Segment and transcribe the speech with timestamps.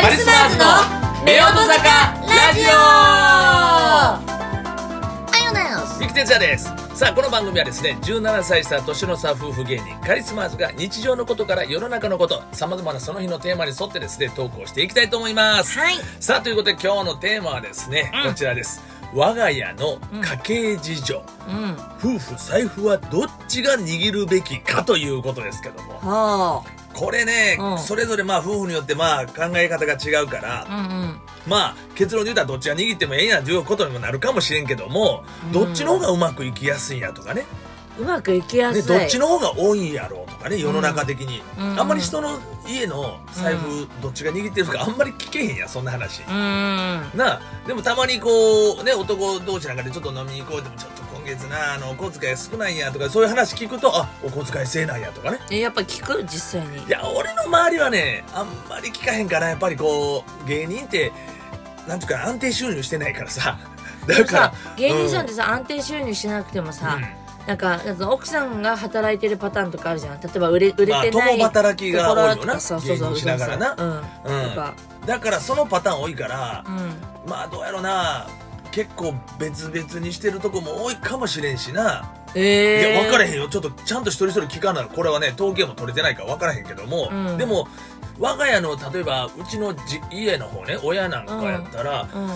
[0.00, 1.28] カリスマーズの夫
[1.60, 1.82] 婦坂
[2.24, 2.72] ラジオ。
[2.72, 4.24] は
[5.44, 5.98] い、おだよす。
[5.98, 6.72] 三木哲也です。
[6.94, 15.78] さあこの番組はですね17歳差年の差夫婦芸人カリスマーズが日常のことから世の中のことさまざまなその日のテーマに沿ってですねトークをしていきたいと思います。
[15.78, 15.96] はい。
[16.18, 18.30] さあということで今日のテーマはですね、うん。
[18.30, 18.82] こちらです。
[19.12, 21.76] 我が家の家計事情、うん。
[21.98, 25.98] 夫婦財布はどっちが握るべきかということですけども。
[26.00, 30.86] はこれね、うんそれぞれまあ夫婦によってまあ考え方が違うから、あ。
[30.88, 31.20] うんうん。
[31.46, 37.46] まあ結論で言うたらどっちが握ってもええやんということにもなるかもしれんけども、うんどっちの方がうまくいきやすいんやとかね
[37.98, 38.98] うまくいきやすねい。
[39.00, 47.16] どっちの方が多いんやろうとかね世の中的に、うんあんまり人の家の財布どっちが握ってるかあんまり聞けへんやんそんな話、うーん。
[47.16, 48.28] なあでもたまにこ
[48.80, 56.84] うね男同士なんかでちょっと飲みに行こうでもちょっと今月なあのお小遣い少ないんやとかそういう話聞くとあお小遣い制なんやとかねえ、やっぱ聞く実際に。
[56.84, 61.12] いや俺の周りはねあんまり聞かへんからやっぱりこう芸人って
[61.88, 63.58] なんていうか安定収入してないからさ
[64.06, 66.98] だからさ、芸人さんってさ、安定収入してなくてもさ、
[67.46, 70.20] なんか、なんか奥さんが働いてるパターンとかあるじゃん。
[70.20, 71.32] 例えば売れ、売れまあてない。
[71.32, 73.16] 共働きが多いよなそうそうそう。
[73.16, 73.96] しながらなうん。
[73.96, 75.06] うん。
[75.06, 77.30] だからそのパターン多いからうん。
[77.30, 78.26] まあどうやろうな
[78.72, 82.92] 結構別々にしてるとこも多いかもしれんしな、ええ。
[82.92, 83.32] いや分からへん。
[83.32, 87.68] んよちょっとちゃんと一人一人聞かなこれはね統計も取れてないから分からへんけども、うんでも
[88.18, 92.30] 我が家の例えばうちのじ家の方ね親なんかやったら、うん。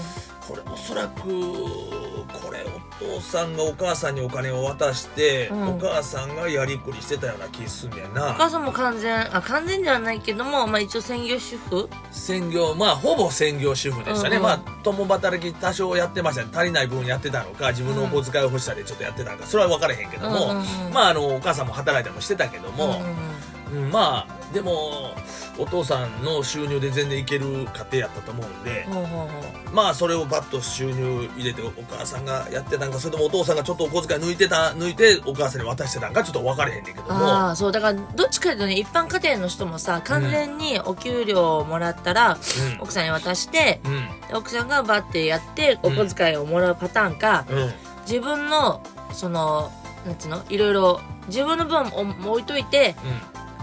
[0.46, 2.64] これおそらくこれ
[3.00, 5.68] お父さんがお母さんにお金を渡して、うん。
[5.76, 11.88] お母さんがやりくりしてたような気すんねんおな母さんも完全、あ、完全ではないけども、まあ一応専業主婦。
[12.10, 14.48] 専業まあほぼ専業主婦でしたね、うんうん。
[14.48, 20.92] まあ共働き多少やってましたね足りない分やってたのか自分のお小遣いを欲しさでちょっとやってたのかそれは分からへんけども、うんうんうん。
[20.92, 23.84] まああのお母さんも働いたりもしてたけども、うんうんうん。
[23.84, 25.10] うんまあでも
[25.58, 29.26] お父さんの収入で全然いける家庭やったと思うんで、ほうほうほ
[29.70, 37.10] うまあそれをバッと収入入れてお母さんがやってたんかそれともお父さんがちょっとお小遣い抜いてた抜いてお母さんに渡してたんかちょっと分かれへんねんけども。
[37.12, 42.38] ああそうだからどっちかというとね一般家庭の人もさ完全にお給料をもらったら、
[42.78, 44.08] 奥さんに渡してうん。
[44.36, 47.72] 奥さんがバッてやってお小遣いをもらうパターンか、うん。
[48.06, 48.80] 自分の
[49.12, 49.72] その
[50.06, 51.86] なんつうのいろいろ自分の分
[52.26, 52.94] を置いといて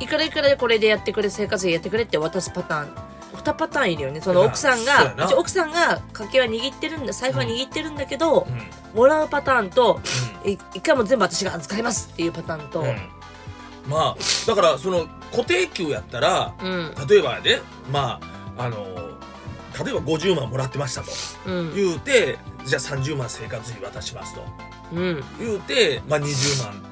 [0.02, 3.12] いくらいくらでこれでやってくれ生活費やってくれって渡すパターン。
[3.34, 4.22] 2パターンいるよね。
[4.22, 8.62] その奥さんが奥さんが家計は握ってるんだ財布は握ってるんだけど、うんうん
[8.94, 10.02] もらうパターンと
[10.46, 12.88] い一回も全部私が預かりますっていうパターンと、うん。
[13.88, 16.94] まあだからその固定給やったらうん。
[17.08, 17.60] 例えばね
[17.90, 18.20] ま
[18.58, 18.84] ああの
[19.82, 21.12] 例えば50万もらってましたと。
[21.48, 21.74] うん。
[21.74, 24.44] 言うてじゃあ30万生活費渡しますと。
[24.94, 25.24] うん。
[25.40, 26.91] 言うて、まあ、20万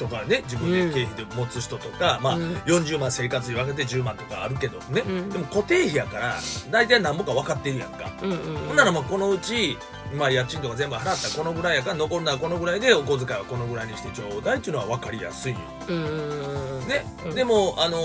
[0.00, 2.54] とかね自分で経費で持つ人とか、まあうん。
[2.64, 5.28] 40万生活費分けて10万とかあるけどね、うん。
[5.30, 6.36] でも固定費やから
[6.70, 9.76] 大体何ぼか分かってるやんか、うんうんほんならもうこのうち、
[10.14, 15.52] まあ、家賃とか全部払ったらこのぐらいやから残るのはこのぐらいでお小遣いはこのぐらいにしてちょうだいっていうのは分かりやすい。
[15.52, 17.34] ようんね、うん。
[17.34, 17.98] でもあの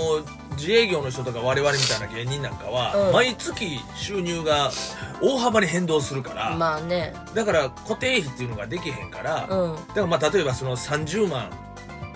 [0.56, 3.12] 自営業の人とか我々みたいな芸人なんかは、うん。
[3.12, 4.70] 毎月収入が
[5.22, 7.14] 大幅に変動するから、まあね。
[7.34, 9.74] だから固定費っていうのができへんから、うん。
[9.74, 11.50] だからまあ例えばその30万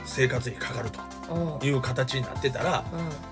[0.05, 0.91] 生活費かかる
[1.31, 1.59] うん。
[1.59, 2.85] という形になってたら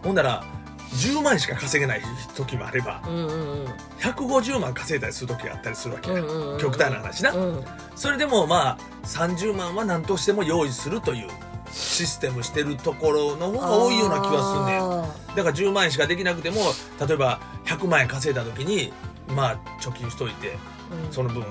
[0.03, 0.45] ほんなら
[0.93, 2.03] 10万しか稼げない
[2.35, 3.67] 時もあればうんうんうん。
[4.01, 7.65] 150万稼いだりする時があったりするわけや、うんうんうん極端な話な、うん。
[7.95, 11.29] それでもまあ30万は何としても用意するという
[11.71, 16.63] システムしてるところの方が多いような気はすんねだから10万円しかできなくても
[17.07, 18.93] 例えば100万円稼いだ時に
[19.29, 21.13] まあ貯金しといてーうん。
[21.13, 21.43] その分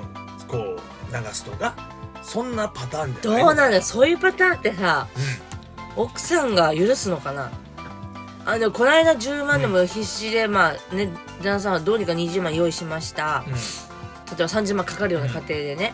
[0.48, 0.80] こう
[1.16, 1.76] 流すとか
[2.24, 3.82] そんなパターンじゃどないうのなんだよ。
[3.82, 5.08] そういうパターンってさ
[5.98, 7.52] う奥さんが許すのかな？
[8.46, 11.10] あでもこの間10万でも必死で、まあね
[11.42, 13.44] 旦那さんはどうにか20万用意しました。
[13.48, 15.94] 例えば30万かかるような家庭でね、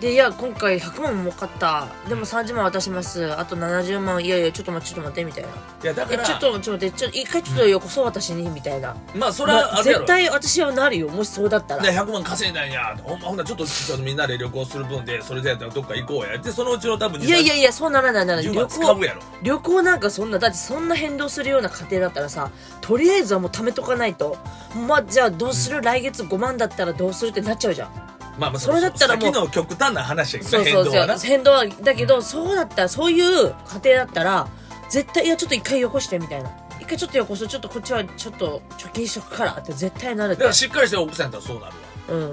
[0.00, 1.86] でいや今回100万も儲かった。
[2.08, 3.30] でも30万渡します。
[3.34, 5.48] あと70万いやいやちょっと待ってちょっと待ってみたいな。
[5.50, 5.52] い
[5.84, 9.98] えやだからちょっとちょっと待ってちょっと一回ちょっとよこそ私にみたいな、まあそれまあはあるやろ。
[9.98, 11.08] 絶対私はなるよ。
[11.10, 11.82] もしそうだったら。
[11.82, 12.96] で100万稼いだんや。
[13.02, 16.38] ほんまほんならちょっとちょっとみんなで旅行する分でそれでやったらどっか行こうや。
[16.38, 18.50] ってそのうちの多分いやいやいやそうならないならない。
[18.50, 19.20] 10旅万使う行やろ。
[19.42, 22.50] 旅行なんかそんなだってそんな変動するような家庭だったらさ
[22.80, 24.38] とりあえずはもう貯めとかないと。
[24.88, 27.30] まあじゃあどうする、来月5万だったらどうする？
[27.30, 27.90] ってなっちゃうじゃん
[28.38, 30.92] まあまあそれだったらもう先の極端な話やけどそうそうそう。
[30.92, 31.18] ね変動はな。
[31.18, 34.48] 変動はだけど、そうだったらそういう家庭だったら
[34.88, 36.50] 絶対いやちょっと一回よこしてみたいな。
[36.80, 40.40] 一回ちょっとよこすちょっとこっちはちょっと貯金しとくからって絶対なるって。
[40.40, 41.72] だからしっかりした奥さんやったらそうなるわ。
[42.08, 42.30] うん。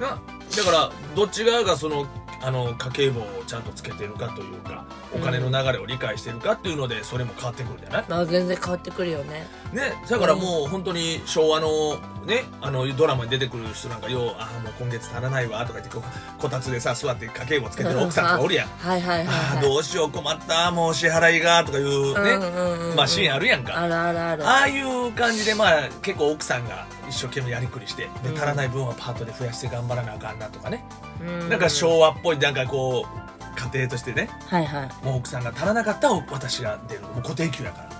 [0.00, 0.08] な
[0.56, 2.06] だからどっち側がその
[2.42, 9.46] あの家計簿をちゃんとつけてるかというかお金の流れを理解してるかっていうのでそれも変わってくるんじゃない、まあ全然変わってくるよね。
[9.72, 16.02] ねだからもう本当に昭和のねあのドラマに出てくる人なんかようああもう今月足らないわとか言ってこ
[16.38, 18.68] うこたつでさ座って家計簿つけてる奥さんとかおるやん。
[18.68, 19.58] はいはいはいあはい。
[19.58, 22.96] あどうしよう困ったもう支払いがとかいうね、うんうんうん。
[22.96, 23.80] まあシーンあるやんか。
[23.80, 24.46] あるあるある。
[24.46, 28.36] ああいう感じでまあ結構奥さんが一生懸命やりくりしてでうん。
[28.36, 30.84] 足らない分はパートで増やして頑張らなあかんなとかね、
[31.20, 31.48] うん。
[31.48, 35.04] なんか昭和っぽいなんかこう家庭としてねはいはい。
[35.04, 37.02] もう奥さんが足らなかったら私が出る。
[37.02, 37.99] もう固定給やから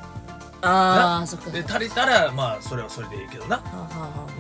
[0.63, 3.63] ああそっかで足りたらまあそれはそれでいいけどな。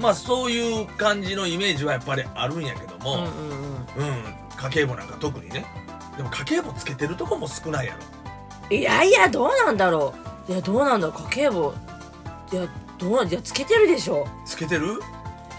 [0.00, 3.50] まあそういう感じのイメージはやっぱりあるんやけども、あうんうん
[3.96, 4.08] うん。
[4.08, 4.34] うん。
[4.56, 5.64] 家計簿なんか特にね。
[6.16, 7.94] でも家計簿つけてるとこも少ないや
[8.70, 8.76] ろ。
[8.76, 10.14] いやいやどうなんだろ
[10.48, 10.52] う。
[10.52, 11.22] いやどうなんだろう。
[11.24, 11.72] 家計簿。
[12.52, 12.68] いや
[12.98, 14.26] どうなんいやつけてるでしょ。
[14.44, 15.00] つけてる？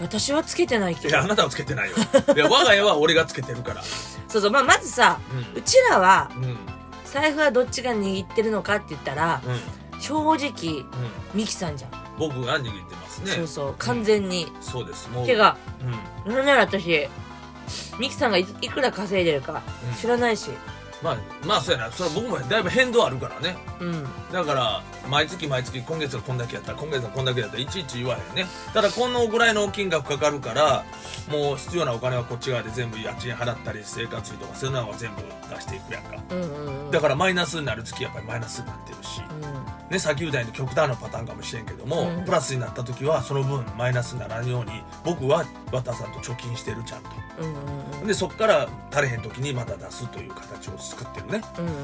[0.00, 1.08] 私はつけてないけど。
[1.08, 1.96] いやあなたはつけてないよ。
[2.34, 3.82] いや我が家は俺がつけてるから。
[4.28, 4.50] そうそう。
[4.50, 5.18] まあまずさ
[5.54, 6.50] ううちらはんうん。
[6.50, 6.56] うん
[7.12, 9.42] 財布はどっちが握ってるのかって言ったら
[10.02, 10.86] 正直うん。
[11.34, 13.30] ミキさんじゃん、僕が握ってますね。
[13.30, 13.74] そうそう。
[13.78, 15.08] 完全に、そうです。
[15.10, 15.26] もう。
[15.26, 15.56] てか
[16.26, 16.34] うん。
[16.34, 17.08] なんなら私
[17.98, 20.50] ミキさんがいいくら稼いでるかうん知らないし
[21.02, 21.16] まあ
[21.46, 21.92] まあそうやな。
[21.92, 23.56] それは僕もだいぶ変動あるからね。
[23.80, 24.04] うん。
[24.32, 28.46] だから毎月毎月今月はこんだけやった今月はこんだけやったいちいち言わへんね。
[28.72, 30.84] ただこのぐらいの金額かかるから
[31.30, 35.22] もう必要なお金はこっち側で全部家賃払ったり生活費とかそういうのは全部
[35.54, 36.16] 出していくやんか。
[36.30, 36.90] うんうんうん。
[36.90, 39.20] だからマイナスになる月やっぱりマイナスになってるし、
[39.90, 42.24] ね、さっき言うたように極端なパターンかもしれんけども、うん。
[42.24, 44.70] プラスになった時はその分マイナスにならんように
[45.04, 47.08] 僕は綿さんと貯金してるちゃんと。
[47.40, 48.00] うんうんうん。
[48.02, 51.42] うんでそっから足れへん時にまた出すという形を作ってるね。
[51.58, 51.76] うんうんうん。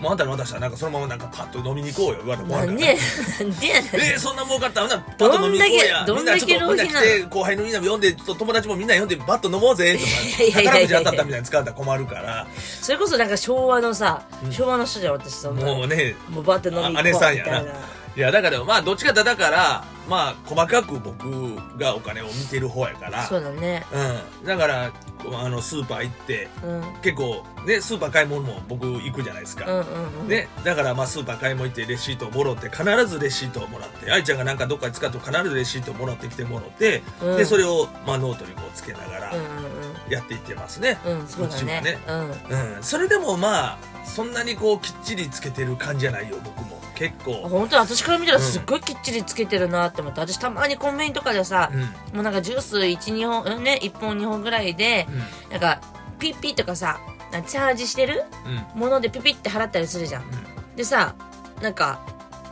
[0.00, 2.18] もうあんたに渡したらなんかそのままなんかパッと飲みに行こうよ。
[2.24, 2.96] 言われてもうんなんで
[3.38, 3.94] なんでやねん。
[3.94, 4.80] えー、そんな儲かった？
[4.80, 6.04] らほなパッと飲みに行こうや。
[6.04, 10.00] どんだけみんなちょっとみんな来どんだけて後輩のみんな読んで友達もみんな読んでバッと飲もうぜと
[10.52, 12.46] か宝くじ当たったみたいに使ったら困るから。
[12.80, 14.52] それこそなんか昭和のさ、うん。
[14.52, 15.66] 昭和の人じゃん私そんな。
[15.66, 17.60] もうねもうバーって飲み行こうあ姉さんやな。
[17.60, 17.76] みたい
[18.14, 23.22] いやだからまあどっちかだからまあ細かく僕がお金を見てる方やから。
[23.24, 23.86] そうだね。
[24.40, 24.92] うん、だから
[25.34, 26.70] あのスーパー行ってうん。
[26.76, 37.36] うん結構ねスーパー買い物も僕行くじゃないですか、うんうんね、だからまあスーパー買い物行ってレシートをもろって必ずレシートをもらって愛ちゃんがなんかどっかで使っても必ずレシートをもらってきてもろって、うん。
[37.36, 41.98] でそれをまあノートにこうつけながらうんやっていってますね、うんうんうんそうだね。
[42.04, 42.76] うちうん。
[42.76, 42.82] うん。
[42.82, 50.20] それでもまあそんなにこうきっちりつけてる感じじゃないよ僕も結構、本当に私から見たらすっごいきっちりつけてるなって思って。
[50.20, 51.80] 私たまにコンビニとかでさうん。
[51.80, 51.88] も
[52.20, 55.06] うなんかジュース12本うんね1本2本ぐらいで
[55.50, 55.80] なんか
[56.18, 57.00] ピッピッとかさ
[57.46, 58.24] チャージしてる
[58.74, 60.24] ものでピピッて払ったりするじゃん。
[60.76, 61.14] でさ
[61.60, 62.00] なんか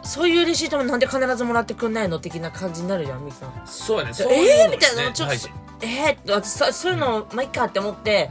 [0.02, 3.62] そういうレシートもなんで必ずもらってくんないの的な感じになるじゃんミキさん。
[3.67, 4.11] そうやね。
[4.11, 5.35] えそういうのーみたいなのちょっと
[5.82, 8.29] えー、私さそういうのまあいっかって思って、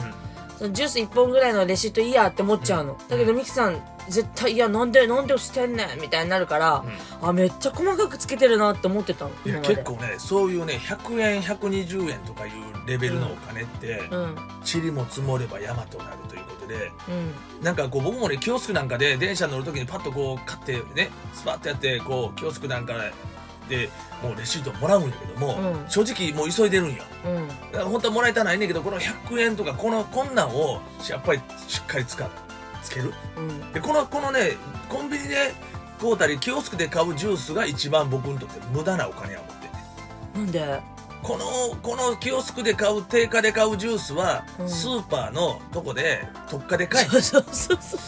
[0.71, 6.84] ジュース1本ぐらいのレシートいいやって思っちゃうの、だけどミキさん絶対いやなんでなんで捨てんねんみたいになるから、
[7.22, 14.36] あめっちゃ細かくつけてるなって思ってたのいや結構ねそういうね100円120円とかいうレベルのお金って、うん。
[14.66, 17.64] 塵も積もれば山となるということでうん。
[17.64, 22.94] なんかこう僕もねキオスクなんかで電車乗る時にパッとこう買ってねスパッとやってこうキオスクなんか
[23.70, 23.90] で
[24.24, 25.90] もうレシートもらうんやけども、うん。
[25.90, 27.48] 正直もう急いでるんようん。
[27.48, 32.30] だから本当はもらいたないねんけどこの100円とかこのこんなんをやっぱりしっかり使う
[32.84, 33.14] つける？
[33.38, 33.72] うん。
[33.74, 34.58] でこのこのね
[34.90, 35.54] コンビニで
[36.00, 39.70] 買うたりキオスクで買うジュースが一番僕にとって無駄なお金や思って。
[40.40, 40.81] なんで？
[41.21, 44.69] このこのキオスクで買う定価で買うジュースは、うん。
[44.69, 48.00] スーパーのとこで特価で買えそうそうそうそう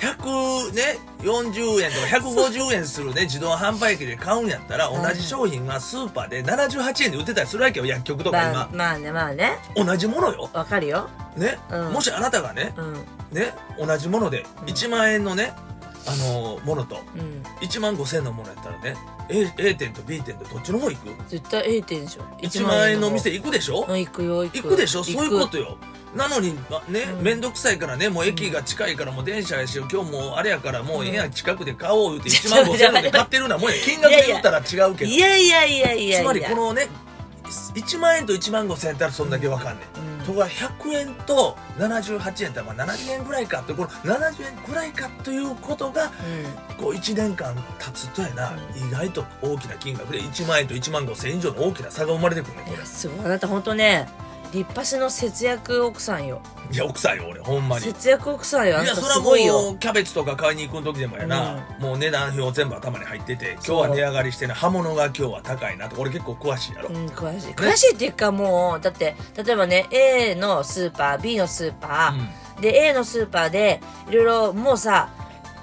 [0.00, 5.02] 100ね40円とか150円するね自動販売機で買うんやったらうん。
[5.02, 9.58] 同じ商品がスーパーで78円で売ってたりするわけよ薬局とかまあ今まあねまあね。
[9.74, 10.50] 同じものよ。
[10.52, 11.08] わかるよ。
[11.36, 11.92] ね、うん。
[11.92, 12.94] もしあなたがねうん。
[13.32, 14.68] ね同じものでうん。
[14.68, 15.52] 1万円のね
[16.06, 17.00] あのものと。
[17.14, 17.42] うん。
[17.60, 18.94] 1万5000円のものやったらね
[19.28, 21.08] A, A 店と B 店とどっちの方行く？
[21.28, 22.22] 絶対 A 点でしょ。
[22.38, 23.84] 1万円の店行くでしょ？
[23.88, 24.62] うん行くよ行く。
[24.62, 25.04] 行くでしょ？
[25.04, 25.64] そういうことよ。
[25.64, 25.78] よ
[26.14, 27.22] なのにあねうん。
[27.22, 35.10] 面倒くさいからねもう駅が近いからもう電車やし今日もうあれやからもうええやん近くで買おう言うて1万5000円で買ってるなもんや金額で言ったら違うけど。
[35.10, 36.20] いやいやいやいやいや。
[36.22, 36.88] つまりこのね
[37.74, 43.60] 1万円と1万5000円やったらそんだけわかんねん、うんところが100円と78円ってまあ70円ぐらいか。
[43.60, 46.10] ってこの70円ぐらいかということが
[46.76, 52.78] こう1年間経つとやな、意外と大きな金額で1万円と1万5000円以上の大きな差が生まれてくるねこれ。
[52.78, 53.26] やすごい。
[53.26, 54.08] あなた本当ね
[54.52, 56.40] 立派の節約奥さんよ。
[56.72, 57.84] いや奥さんよ俺ほんまに。
[57.84, 58.78] 節約奥さんよ。
[58.78, 59.70] あいなたやそれはもすごいよ。
[59.70, 67.52] うキャベツとか買いに行く時でもやな、もう値段表全部頭に入ってて今日は値上がりしてね刃物が今日は高いなと俺結構詳しいやろ、うん、詳しい。
[67.52, 75.10] 詳しいっていうかもうだって例えばね A のスーパー B のスーパー、で A のスーパーでいろいろもうさ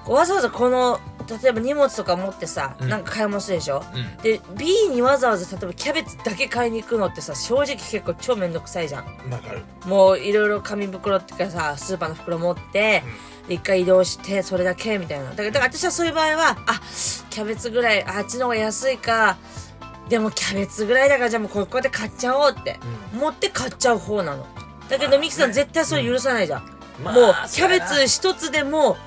[0.07, 1.00] わざわざこの
[1.41, 2.89] 例えば荷物とか持ってさ、うん。
[2.89, 3.81] なんか買い物するでしょ？
[3.95, 4.17] うん。
[4.24, 9.05] で B にわざわざ例えばキャベツだけ買いに行くのってさ正直結構超めんどくさいじゃん。
[9.31, 9.62] わかる。
[9.86, 13.03] もういろいろ紙袋っていうかさスーパーの袋持って、
[13.48, 15.33] で一回移動してそれだけみたいな。
[15.33, 16.81] だから私はそういう場合はあ
[17.29, 19.38] キャベツぐらいあっちの方が安いか。
[20.10, 22.77] でもキャベツぐらいだからじゃあもうここで買っちゃおうって。
[23.13, 24.45] 持って買っちゃう方なの。
[24.89, 25.53] だけまあどミキさんね。
[25.53, 26.63] 絶対それ許さないじゃん、
[27.01, 28.98] まあもうキャベツ一つでも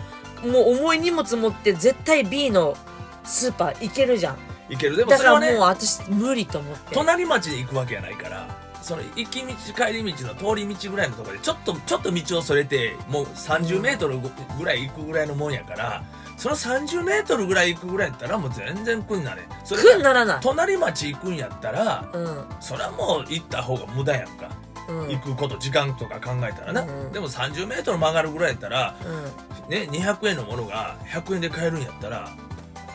[0.46, 2.76] もう重い荷物持って絶対 B の
[3.24, 4.36] スーパー行けるじゃん。
[4.68, 4.96] いける。
[4.96, 6.94] でもだからそれはねもう私無理と思って。
[6.94, 8.48] 隣町で行くわけやないから
[8.82, 16.04] その行き道帰り道の通り道ぐらいのところでちょっとちょっと道をそれてもう30メートルぐらい行くぐらいのもんやから
[16.36, 19.46] その30メートルぐらい行くぐらいやったらもう全然苦になれん。
[19.64, 20.40] それ苦にならない。
[20.40, 22.44] 隣町行くんやったらうん。
[22.60, 27.12] それはもう行った方が無駄やんか、うん行くこと時間とか考えたらな、うん。
[27.12, 29.70] でも30メートル曲がるぐらいやったらうん。
[29.70, 32.30] ね200円のものが100円で買えるんやったら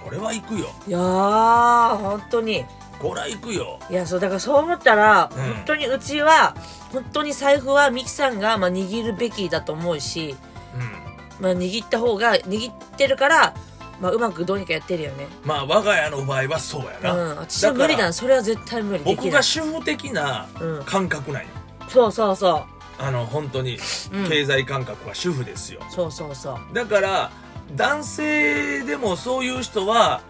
[0.04, 0.68] これは行くよ。
[0.88, 2.66] いやー本当に。
[3.00, 3.80] これは行くよ。
[3.90, 5.54] いやそうだからそう思ったら、うん。
[5.56, 6.56] 本当にうちは
[6.92, 10.36] 本当に財布はミキさんがまあ握るべきだと思うし、
[10.76, 11.44] うん。
[11.44, 13.54] まあ、握った方が握ってるから、
[14.00, 15.28] まあ、うまくどうにかやってるよね。
[15.44, 17.38] まあ我が家の場合はそうやな、うん。
[17.38, 18.14] 私は無理だな。
[18.14, 19.04] それは絶対無理。
[19.04, 20.84] 僕が主婦的なうん。
[20.84, 21.48] 感覚なんよ
[21.92, 22.66] そうそうそ
[22.98, 26.74] あの本当にう、うん、経済感覚は主婦ですよ、そうそうそう。
[26.74, 27.32] だから
[27.76, 30.22] 男性でもそういう人は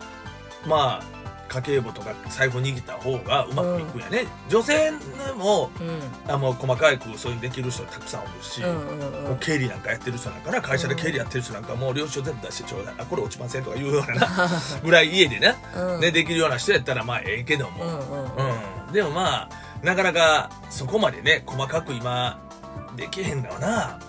[0.66, 1.12] まあ
[1.50, 6.34] 家計簿とか財布握った方がうまくいくんやね、女性でもうん。
[6.34, 12.96] あもう細かくそういうできる人たくさんおるし、うんうん経理なんかやってる人なんかな会社で経理やってる人なんかもう領収書全部出してちょうだい。
[12.98, 14.50] あこれ落ちませんとか言うようなな。
[14.84, 16.00] ぐらい家でねうん。
[16.00, 18.86] ねできるような人やったらまあええけども、うんうん。
[18.88, 19.50] うん、でもまあ
[19.84, 22.40] なかなかそこまでね細かく今
[22.96, 24.00] できへんだよな。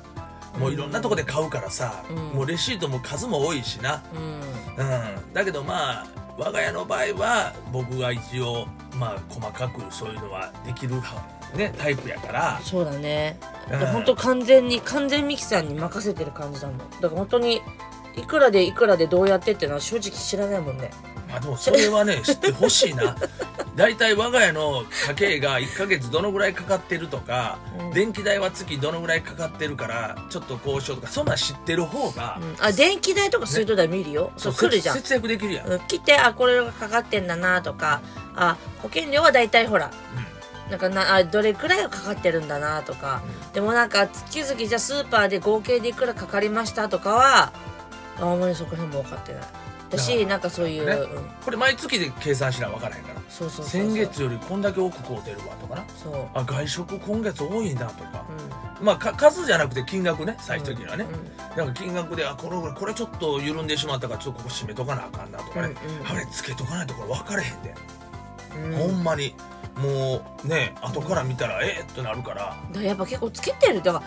[0.59, 2.17] もういろんなとこで買うからさ、うん。
[2.17, 4.85] もうレシートも数も多いしな、うん。
[4.85, 8.67] うん、だけどまあ我が家の場合は僕が一応
[8.99, 11.27] まあ細かくそういうのはできるは
[11.57, 12.61] ねタイプやから。
[12.63, 13.39] そうだね。
[13.73, 13.79] うん。
[13.79, 16.79] で本当完全に完全ミキさんに任せてる感じだもん。
[16.79, 17.63] だから本当に
[18.15, 20.91] いくらでいくらでどうやってっていうのは正直知らないもんね
[21.33, 23.17] まあでもそれはね 知ってほしいな。
[23.75, 27.91] 大体我が家の家計が1ヶ月どのぐらいかかってるとか、うん。
[27.93, 32.57] 電気代は月どのぐらいかかってるからちょっと交渉とかそんなん知ってる方が、うん。
[32.61, 34.97] あ電気代とか水道代見るよ、そう来るじゃん。
[34.97, 35.81] 節約できるやん、うん。
[35.81, 38.03] 来てあこれがかかってんだなとか
[38.37, 39.91] あ保険料は大体ほら
[40.69, 43.23] なんかなあどれくらいかかってるんだなとか、
[43.53, 47.53] でもなんか月々じゃあスーパーで合計でいくらかかりましたとかは
[48.21, 49.43] あんまりそこら辺も分かってない
[49.93, 50.93] だしなんかそういう、ね。
[50.93, 53.21] うん、これ毎月で計算しな分からへんから。
[53.29, 55.85] そうそう先月よりこんだけ多く買うてるわとかな。
[55.97, 58.27] そう、あ外食今月多いなとか。
[58.81, 58.87] う、ん。
[58.87, 66.07] まあか数じゃなくて金額ね最終的にはね、うんなんか金額であこれこれちょっと緩んでしまったからちょっとここ締めとかなあかんなとかね、うんうん。
[66.07, 67.75] あれつけとかないとこれ分かれへんで、
[68.57, 68.93] うん。
[68.95, 69.35] ほんまに。
[69.75, 72.41] もうね後から見たらえー、っとなるから。
[72.41, 73.83] だからやっぱ結構つけてる。
[73.83, 74.05] だから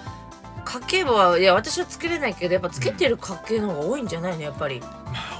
[0.63, 4.79] 家計簿はいや私はつけれないけどやっぱつけてる家計の方が多いんじゃないのやっぱり。
[4.79, 4.87] ま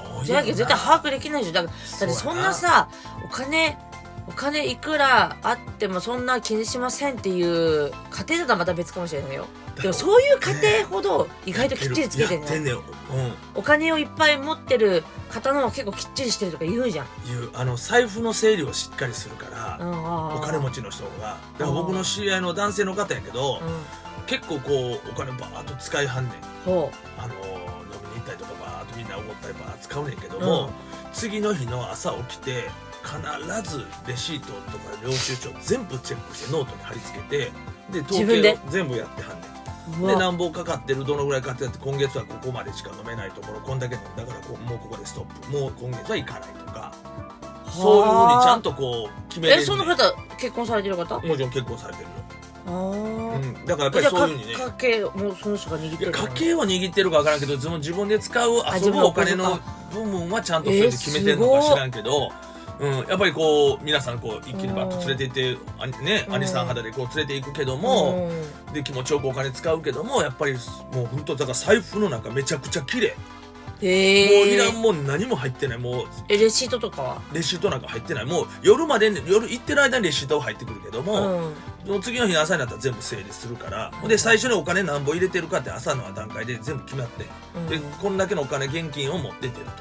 [0.02, 1.52] あじゃなきゃ絶対把握できないでしょ。
[1.52, 2.88] だだってそんなさ
[3.24, 3.78] お金
[4.28, 9.46] お金いくらあってもそんな気にしませんっていう家庭だったらまた別かもしれないよ。
[9.80, 12.76] でもそういう家庭ほど意外ときっちりつけてるねね
[13.54, 21.38] お金をいっぱい持ってる方の方が結構きっちりしてるとか言うじゃんいうあの財布の整理をしっかりするから、おお金持ちの人が。
[21.58, 24.26] だから僕の知り合いの男性の方やけど、うん。
[24.26, 26.32] 結構こうお金バーッと使いはんねん。
[26.64, 27.34] ほあの
[29.52, 30.70] ッとみんなおごったりバ使うねんけども、うん。
[31.12, 32.64] 次の日の朝起きて
[33.02, 37.52] 必ずレシートとか領収書全部チェックしてノートに貼り付けて
[37.92, 40.06] で統計を全部やってはんねん。
[40.06, 45.52] で何本かかってるどのぐらいかかってるって今月はここまでしか飲めないところこんだけ飲んだからこうもうここでストップ。
[45.52, 46.92] もう今月は行かないとか。
[47.70, 51.16] そういうふうにちゃんとこう決めれる、ねん、えその方結婚されてる方？
[51.16, 52.08] あもちろん結婚されてる
[52.66, 54.54] うん、だからやっぱりそういうふうにね。
[54.54, 56.18] 家計もうその人が握ってるの？
[56.18, 59.60] 家計は握ってるか分からんけど自分で使うあ遊ぶお金の
[59.92, 62.32] 部分はちゃんとそれで決めてるのか知らんけど、
[62.80, 66.34] うん、やっぱりこう皆さんこう一気にバッと連れて行ってあねうん。
[66.34, 68.28] 兄さん肌でこう連れて行くけども、
[68.68, 68.72] うん。
[68.74, 70.54] で気持ちよくお金使うけどもやっぱり
[70.92, 73.14] もう本当だから財布の中めちゃくちゃ綺麗
[73.76, 75.78] もういらんもん何も入ってない。
[75.78, 77.22] もうえレシートとかは？
[77.32, 78.24] レシートなんか入ってない。
[78.24, 81.52] もう夜までに夜行ってる間にレシートは入ってくるけども、
[81.86, 82.00] うん。
[82.00, 84.08] 次の日の朝になったら全部整理するから、ほん。
[84.08, 87.66] で最初にお金何本入れてるかって朝の段階で全部決まって、うん。
[87.68, 89.72] でこんだけのお金現金を持ってってると、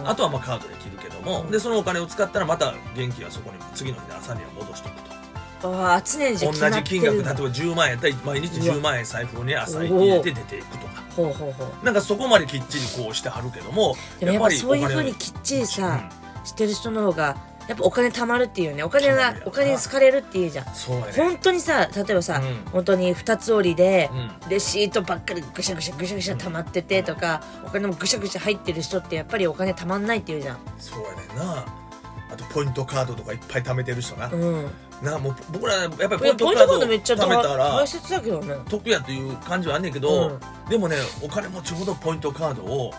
[0.00, 0.08] うん。
[0.08, 1.50] あとはまあカードで切るけども、うん。
[1.50, 5.14] でそのお金を使ったらまた現金はそこに次の日の朝には戻しておくと。
[5.66, 11.84] ああ常に同じ金額例えばるんだ10万円やったら毎日うわ10万円財布に朝入れて出ていくとかほうほうほう。
[11.84, 16.10] なんかそこまできっちりこうしてはるけどもでもやっぱそういうふうにきっちりさ、
[16.44, 20.74] してる人の方がやっぱお金貯まるっていうねお金がお金に好かれるっていうじゃん。
[20.74, 21.12] そうやね。
[21.16, 22.70] 本当にさ例えばさ、うん。
[22.72, 24.50] 本当に二つ折りで、うん。
[24.50, 30.58] レシートばっかりぐしゃぐしゃぐしゃぐしゃ溜まっててとかお金もぐしゃぐしゃ入ってる人ってやっぱりお金貯まんないっていうじゃん。
[30.78, 31.64] そうやねんな
[32.34, 34.70] あとポイントカードとかいっぱい貯めてる人な、うん。
[35.02, 38.56] なもう僕らやっぱりポイントカイントカードードめっちゃ貯めたら大切だけどね。
[38.68, 40.32] 得やという感じはあんねんけど、う
[40.66, 40.68] ん。
[40.68, 42.92] でもねお金持ちほどポイントカードを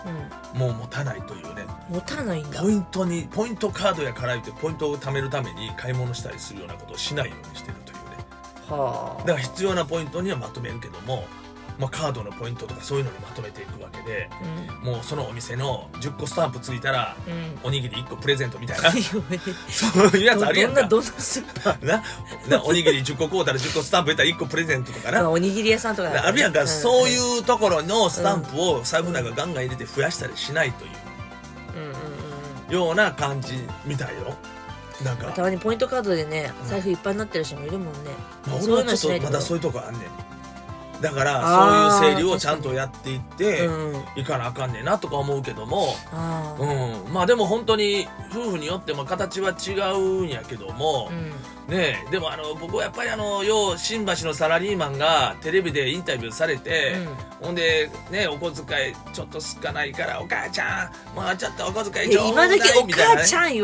[0.54, 1.62] うもう持たないというね。
[1.62, 2.62] ん持たないんだ。
[2.62, 8.02] ポイントにポイントカードやから言ってポイントを貯めるために買い物したりするようなことをしないようにしてるというね。
[8.68, 11.26] はだから必要なポイントにはまとめるけども、
[11.78, 17.32] まあ、カードのポイントとかそういうのにまとめていくわけであもうそのお店の10個スタンプついたらうん。
[17.32, 18.90] うんおにぎり1個プレゼントみたいな。
[18.92, 20.82] どそういうやつあるやんか。
[20.84, 22.02] どんなどんなスーパ な
[22.48, 25.28] なおにぎり10個買うたら10個スタンプやったら1個プレゼントとかな。
[25.28, 26.20] おにぎり屋さんとかだね。
[26.20, 26.68] あるやんか、ん。
[26.68, 31.80] そういうところのスタンプをサウナがガンガン入れて増やしたりしないという。
[31.80, 32.70] んうんうんうん。
[32.70, 33.54] うような感じ
[33.84, 34.36] みたいよ。
[35.02, 35.32] なんか。
[35.32, 38.10] たまにポイントカードでね財布いっぱいになってる人もいるもんね、
[38.46, 40.35] まあ俺はちょっとまだそういうとこあんねん
[41.00, 44.04] だからそういう整理をちゃんとやっていってうん。
[44.16, 45.94] いかなあかんねんなとか思うけども
[46.58, 47.12] うん。
[47.12, 51.32] まあでも本当に夫婦によっても形は違うんやけども、うん。
[51.66, 56.94] ねえでもあの僕はやっぱりあの要新橋のサラリーマンがテレビでインタビューされて、
[57.42, 63.62] ほんでねお小遣いちょっと少ないからお母ちゃんまあちょっとお小遣いちょうだい今時お母ち、ゃんい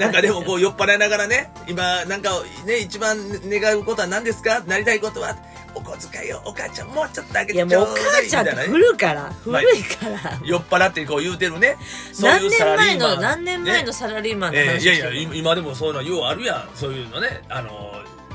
[0.00, 2.30] なんかでもこう酔っ払いながらね今なんか
[2.64, 4.60] ね一番願うことは何ですか？
[4.60, 5.36] なりたいことは？
[5.74, 11.76] お小遣いをお母ちゃんもうちょっとあげいやてちょうもうおだいみたいな、母ちゃんってね、古いから古いから、酔っ払ってこう言うてるね。
[12.12, 13.16] そう何いうサラ年前リーマン。
[13.16, 13.92] の何年前のね。
[13.92, 16.68] サラリーマンのえー話いやいや今今でもそういうのようあるやん。
[16.74, 17.42] そういうのね。
[17.48, 17.92] あの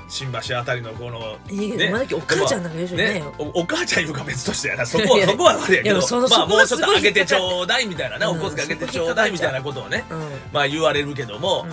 [0.09, 1.91] 新橋あたりのこのね。
[2.13, 4.85] お母ちゃんなんか言う人いないねよ、おお母ちゃんいうか別としてやな。
[4.85, 5.99] そこいやそこはあれやけど。
[6.29, 10.05] まあもうちょっとすごいあげてちょうだいみたいなね、うんお小遣いあげてちょうだいみたいなことをね。
[10.09, 10.27] うんうん。
[10.51, 11.65] まあ言われるけども、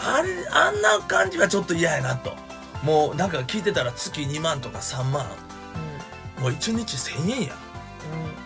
[0.00, 2.34] あれあんな感じはちょっと嫌やなと
[2.82, 5.26] もうなんか聞いてたら月2万とか3万。
[6.40, 7.54] もう1日1000円や。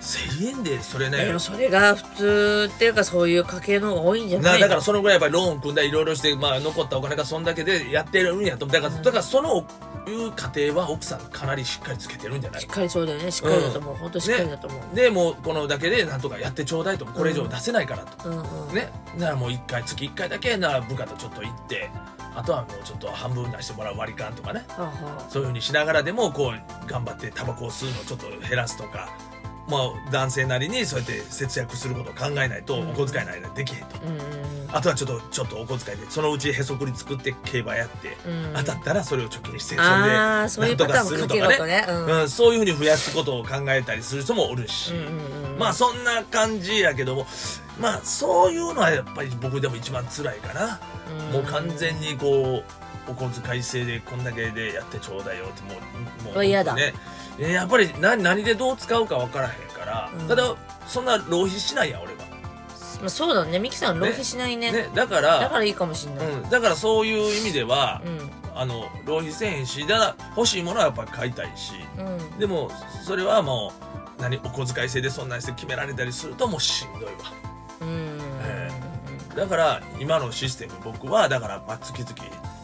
[0.03, 1.25] 1000円でそれね。
[1.25, 8.66] でもそれが普通っていうかそういう家系の方が多いんじゃなないだからそのぐらいやっぱりローン組んだりいろいろして、まあ、残ったお金がそんだけでやってるんやと。
[8.66, 9.66] だから,、うんだからその
[10.07, 12.61] いう家庭は奥さんかなりしっかりつけてるんじゃない？
[12.61, 13.31] しっかりそうだよね。
[13.31, 18.68] しっかりだと思う、本当しっかりだと思う、でもうこのだけでなんとかやってちょうだいとこれ以上出せないからと、うん。
[18.68, 18.75] うん。
[18.75, 18.92] ね。
[19.18, 21.90] ならもう1回月1回だけなら部下とちょっと行って
[22.37, 24.64] あとはもうちょっと半分出してもらう割り勘とかね。
[25.31, 29.09] そういうふうにしながらでもこう頑張ってタバコを吸うのをちょっと減らすとか
[29.68, 34.20] まあ男性なりにそうやって節約することを考えないとうんお小遣いないでできへんと、あうんうん。
[34.70, 38.44] あとはちょっとちょっとお小遣いでそのうちへそくり作って競馬やって、うん。
[38.44, 41.87] うん当たったらそれを貯金してそれでああそういうパターンもかけろとね。
[41.88, 42.07] うん。
[42.07, 45.59] うん、そういうふうに増やすことを考えたりする人もおるし、うんうんうん。
[45.59, 47.27] まあそんな感じやけども
[47.81, 50.81] まあそういうのはやっぱり僕でも一番辛いかな、
[51.31, 51.33] うん。
[51.33, 52.62] もう完全にこ
[53.09, 55.81] うお小遣い制でこんだけでやってちょうだいよっても
[56.31, 56.75] うもう嫌だ。
[56.75, 56.95] ね。
[57.39, 60.29] えやっぱり何何でどう使うか分からへんから、うん。
[60.29, 60.55] ただ
[60.87, 62.19] そんな浪費しないやん俺は、
[63.01, 63.59] まあ、そうだね。
[63.59, 64.73] ミキさん浪費しないね。
[64.73, 68.31] ね、だからだからいいかもしんない、うん、だからそういう意味では、うん。
[68.59, 72.39] あの浪費せえへんしだから欲しいものはやっぱり買いたいしうん。
[72.39, 72.71] でも
[73.05, 73.73] それはも
[74.19, 77.11] う何お小遣い制でそんなにして決められたりするともうしんどいわ
[77.81, 78.19] うん。
[78.43, 78.71] え
[79.37, 82.15] だから今のシステム僕はだからまあ月々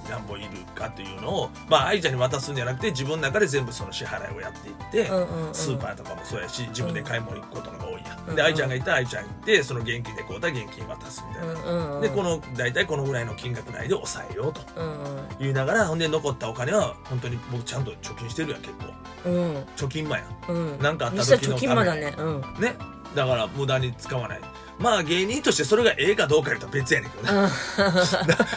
[0.09, 5.07] 何本いるかっていうのをまあ愛ちゃんに渡すんじゃなくて自分の中で全部その支払いをやっていって、
[5.53, 14.61] スーパーとかもそうやし自分で買い物行くことのが多いや、うんで愛ちゃんがいたら愛ちゃん行ってその現金でこうだ現金渡すみたいな、でこの大体このぐらいの金額内で抑えようと。
[14.77, 15.03] うん
[15.38, 18.92] 言いながらほんで残ったお金は本当に僕ちゃんと貯金してるやん結構。
[19.77, 20.25] 貯金魔や。
[20.25, 20.79] んうん。
[20.79, 22.14] なんかあった時の貯金まだね。
[22.16, 22.40] うん。
[22.61, 22.77] ね。
[23.14, 24.40] だから無駄に使わない
[24.83, 27.49] まあ芸人としてそれがええかどうか言うと別やねんけどね。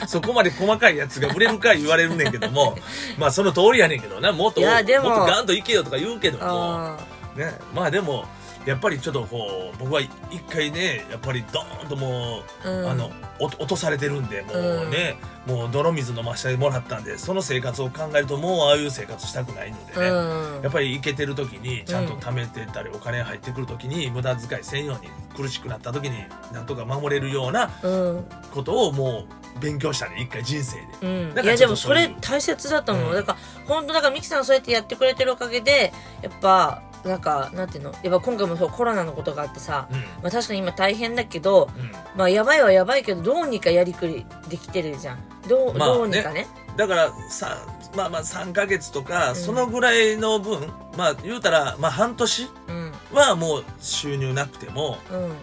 [0.07, 2.77] そこまで細かいやつが売れるか言われるねんけども
[3.17, 4.31] まあその通りやねんけどな。
[4.31, 6.43] もっとももっとガンといけよとか言うけども。
[6.47, 6.97] あ
[7.35, 7.57] ね。
[7.73, 8.25] まあでも
[8.65, 10.09] やっぱりちょっとこう僕は一
[10.49, 12.89] 回ねやっぱりドーンともう、ーうん。
[12.89, 20.61] あのお落とされてるんでもうね、もう泥水飲ましてもらったんでその生活を考えるともうああいう生活したくないのでね、うん。
[20.63, 26.23] やっぱり行けてる時にちゃんと貯めてたりお金入ってくる時に無駄遣いせんように苦しくなった時に
[26.53, 28.25] なんとか守れるようなうん。
[28.53, 29.25] ことをも
[29.57, 30.83] う勉強したね一回人生で。
[31.01, 31.07] う
[31.41, 33.15] ん、いやでもそれ大切だと思う、うん。
[33.15, 37.91] だから本当だからミキさんがそうやってやってくれてるおかげでやっぱなんかなんていうの？
[37.91, 39.97] やっぱ今回もそうコロナのことがあってさ、うん。
[39.99, 41.91] まあ、確かに今大変だけどうん。
[42.17, 45.19] まあやばいはやばいけどどうにかやりくりできてるじゃん。
[45.47, 45.95] どう,、まあね。
[45.95, 46.47] どうにかね。
[46.75, 47.65] だからさ
[47.95, 49.35] まあまあ3ヶ月とか、ん。
[49.35, 52.91] そのぐらいの分まあ言うたらまあ半年うん。
[53.13, 54.97] はもう収入なくても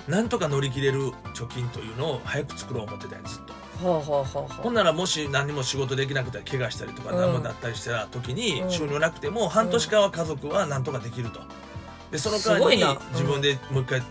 [0.08, 0.12] うん。
[0.12, 7.20] なんとか乗り切れる貯金というのを早く作ろう思ってたよずっとほんならもし何も仕事できなくて怪我したりとかうん。
[7.20, 8.70] 何もなったりした時にうん。
[8.70, 11.40] 収入なくても半年間は家族はなんとかできると。
[12.10, 12.92] でその間にすごいな。
[12.92, 14.02] うん自分でもう一回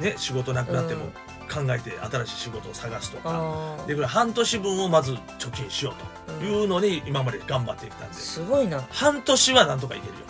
[0.00, 1.10] ね仕事なくなってもうん
[1.50, 3.76] 考えて新しい仕事を探すとか。
[3.86, 5.94] でこれ半年分をまず貯金しよう
[6.32, 6.44] と。
[6.44, 8.14] いうのに今まで頑張ってきたんで。
[8.14, 8.80] すごいな。
[8.90, 10.20] 半年はなんとかいけるよ。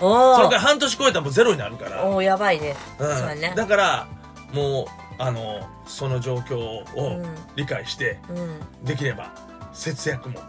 [0.00, 2.04] おそれから半年超えたらもうゼロになるから。
[2.04, 2.74] おおやばいね。
[2.98, 3.40] うん。
[3.40, 3.52] ね。
[3.56, 4.08] だから
[4.52, 7.34] もうあのその状況をうん。
[7.56, 8.60] 理解してうん。
[8.84, 9.32] できれば
[9.72, 10.40] 節約も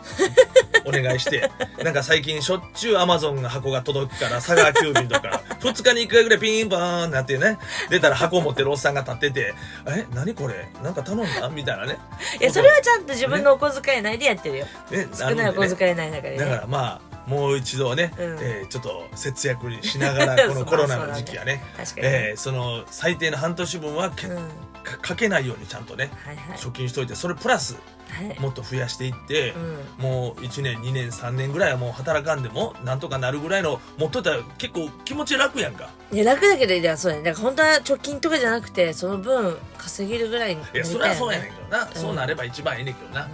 [0.86, 1.52] お願いして
[1.84, 7.58] なんか最近しょっちゅうアマゾンの箱が届くから佐川急便とか2日に1回ぐらいピンポーンなってね
[7.90, 9.54] 出たら箱持ってるおっさんが立ってて
[9.88, 10.70] 「え何これ？
[10.82, 11.98] なんか頼んだ?」みたいなね。
[12.40, 14.66] いやそれはちゃんと自分のお小遣い内でやってるよ。
[14.90, 18.24] ね少ないお小い遣い内の中でだかねらまあもう一度ね、うん。
[18.42, 21.64] えーちょっと節約にしながら このコロナの時期はね。
[21.78, 22.08] 確かに。
[22.08, 24.36] えーその最低の半年分はけ、うん。
[24.36, 24.44] はい
[24.82, 27.76] かかけないようにちゃんとねはい貯金しといてそれプラス
[28.10, 28.40] はい。
[28.40, 30.04] もっと増やしていって、うん。
[30.04, 35.90] もう1年2年3年ぐらいはもう働かんでもなんとかなるぐらいの持っとったら結構気持ち楽やんか。
[36.12, 37.24] いや楽だけどいやそうだね。
[37.24, 40.68] だから本当は貯金とかじゃなくてその分稼げるぐらいにね。
[40.74, 41.90] いやそれはそうやねんけどな、ん。
[41.94, 43.30] そうなれば一番いいねんけどな、うん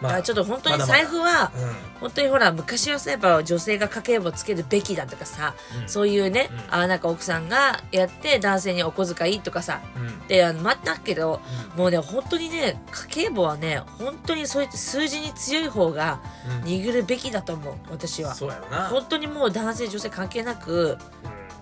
[0.00, 0.98] まあちょっと本当にまだまだ。
[0.98, 2.00] 財布はうん。
[2.00, 5.88] 本当にほら昔はさやっぱ女性が家計簿つけるべきだとかさ、うん。
[5.88, 6.74] そういうね、うん。
[6.74, 10.26] あなんか奥さんがやって男性にお小遣いとかさうん。
[10.26, 11.40] であの待ったけど
[11.76, 16.20] うもうね本当にね家計簿はね本当にそういった数字に強い方が
[16.64, 18.34] 握るべきだと思う私は。
[18.34, 20.96] そうやろな、本当にもう男性女性関係なく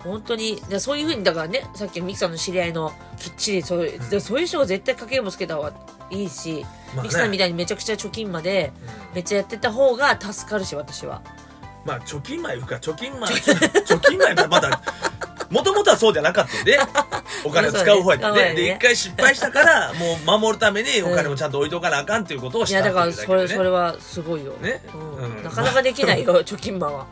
[0.04, 0.56] 本当に。
[0.68, 4.10] でそういうふうにだからねさっきミキさんの知り合いのきっちりそういう、うん。
[4.10, 5.72] でそういう人が絶対家計簿つけた方が
[6.10, 7.02] いいし、まあね。
[7.04, 8.72] ミキさんみたいにめちゃくちゃ貯金まで
[9.10, 9.14] うん。
[9.14, 11.22] めっちゃやってた方が助かるし私は。
[11.84, 14.82] まあ貯金前いうか貯金前貯金前がまだ
[15.50, 16.78] もともとはそうじゃなかったんで
[17.44, 18.54] お金を使う方やったね。
[18.54, 24.82] で一回失敗したから もう守るためにお金もちゃんと置いとかなあかんっていうことをしたいやだからそれそれはすごいよ、ね。
[25.42, 27.06] なかなかできないよ、貯金マンは。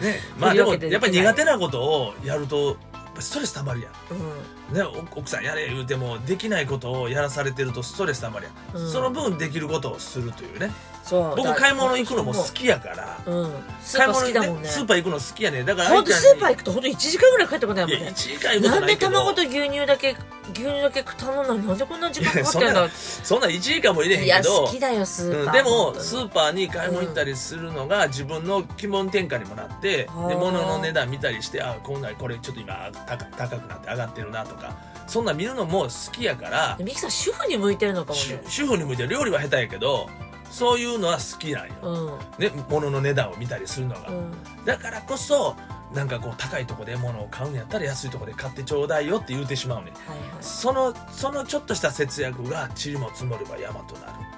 [0.00, 0.20] ね。
[0.38, 2.76] まあでもやっぱり苦手なことをやると
[3.20, 3.92] ストレスたまるやん。
[4.10, 4.76] うん。
[4.76, 8.90] ね、お奥さんやれ言うてもできないことをやらされてるとストレスたまるやん。
[8.90, 10.72] その分できることをするというね
[11.04, 11.36] そう。
[11.36, 13.20] だ僕買い物行くのも好きやから。
[13.26, 13.52] うん。
[13.82, 14.68] スーパー好きだもんね。
[14.68, 18.12] スーパー行くの好きやねだからほんとスーパー行くとほんと1時間ぐらい帰ってこないいやもんね。
[18.12, 20.16] 1時間行くことなでなんいけど卵と牛乳だけ
[20.52, 21.60] 牛乳だけ頼んだの？
[21.60, 22.88] になんでこんな時間かかってんだ？
[22.88, 30.12] そんな1時間も入れへんいやけど好きだよスーパー、うんでもスーパーに買い物行ったりするのが自分の気分転換にもなってであ。
[30.12, 34.74] ー物の値段見たりしてあこんなこれちょっと今高高くなって上がってるなとか。
[35.06, 36.78] そんなん見るのも好きやから。
[36.80, 38.42] ミキさん主婦に向いてるのかも主ね。
[38.48, 40.08] 主婦に向いて料理は下手やけど
[40.54, 42.44] そういうのは好きなんよ、うん。
[42.44, 44.32] ね、物の値段を見たりするのが、うん。
[44.64, 45.56] だからこそ
[45.92, 49.94] なんかこう高いとこで物を買うんやったら安いとこで買ってちょうだいよって言うてしまうねん。
[49.94, 50.28] はいはい。
[50.40, 54.12] そのそのちょっとした節約が塵も積もれば山となる。
[54.12, 54.33] まあ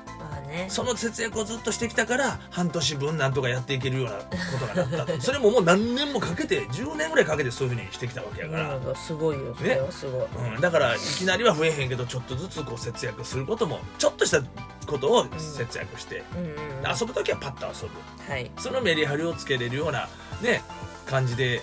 [0.46, 0.66] ね。
[0.68, 4.24] その節約をずっとしてきたから半年分なんとかやっていけるようなこ
[4.58, 5.20] とがなったと。
[5.22, 9.54] それももう何年もかけて10年ぐらいかけてそういうふうにしてきたわけやから、うんすごいよ。
[9.56, 14.42] それはすごい、うん、だからいきなりは増えへんけどちょっとずつこう節約することもちょっとした
[14.86, 16.56] ことを節約して、うんうんうん。
[16.98, 18.32] 遊ぶ時はパッと遊ぶ。
[18.32, 18.50] はい。
[18.58, 20.08] そのメリハリをつけれるような
[20.40, 20.62] ね
[21.06, 21.62] 感じで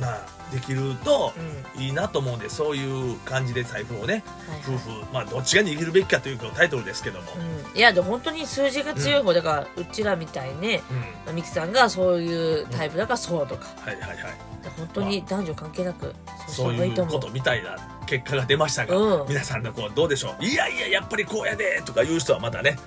[0.00, 1.32] まあできると
[1.76, 1.82] うん。
[1.82, 4.76] いいなと思うんでそういう感じで財布をねはいはい。
[4.76, 7.26] 夫婦まあどっちが握るべきかというタイトルですけども、
[7.74, 10.82] うん、いやでも本当に数字が強い方だから、うちらみたいにね
[11.26, 11.34] うん。
[11.34, 14.16] ミキさんがそういうタイプだからそうとか、はいはいはい。
[14.62, 16.14] で本当に男女関係なく
[16.48, 17.06] そういう。
[17.06, 19.28] ことみたいな結果が出ましたが、うん。
[19.28, 20.44] 皆さんのこうどうでしょう？
[20.44, 22.78] いやいややっぱりこうやでとかいう人はまたね、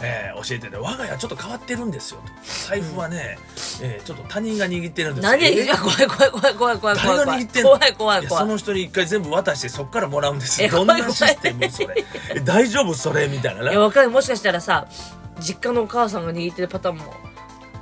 [0.00, 2.32] えー教えてね我が家ちょっと変わってるんですよと。
[2.68, 3.38] 財布はね、
[3.82, 5.30] えーちょっと他人が握ってるんですよ。
[5.30, 14.86] 何えー怖い怖い怖い怖い怖い怖い誰が怖い握ってんの怖い怖い怖いその人に一回全部渡してそっからもらうんですえよどん怖いなシステムそれえ大丈夫それみたいないねやわかるもしかしたらさ
[15.40, 17.14] 実家のお母さんが握ってるパターンも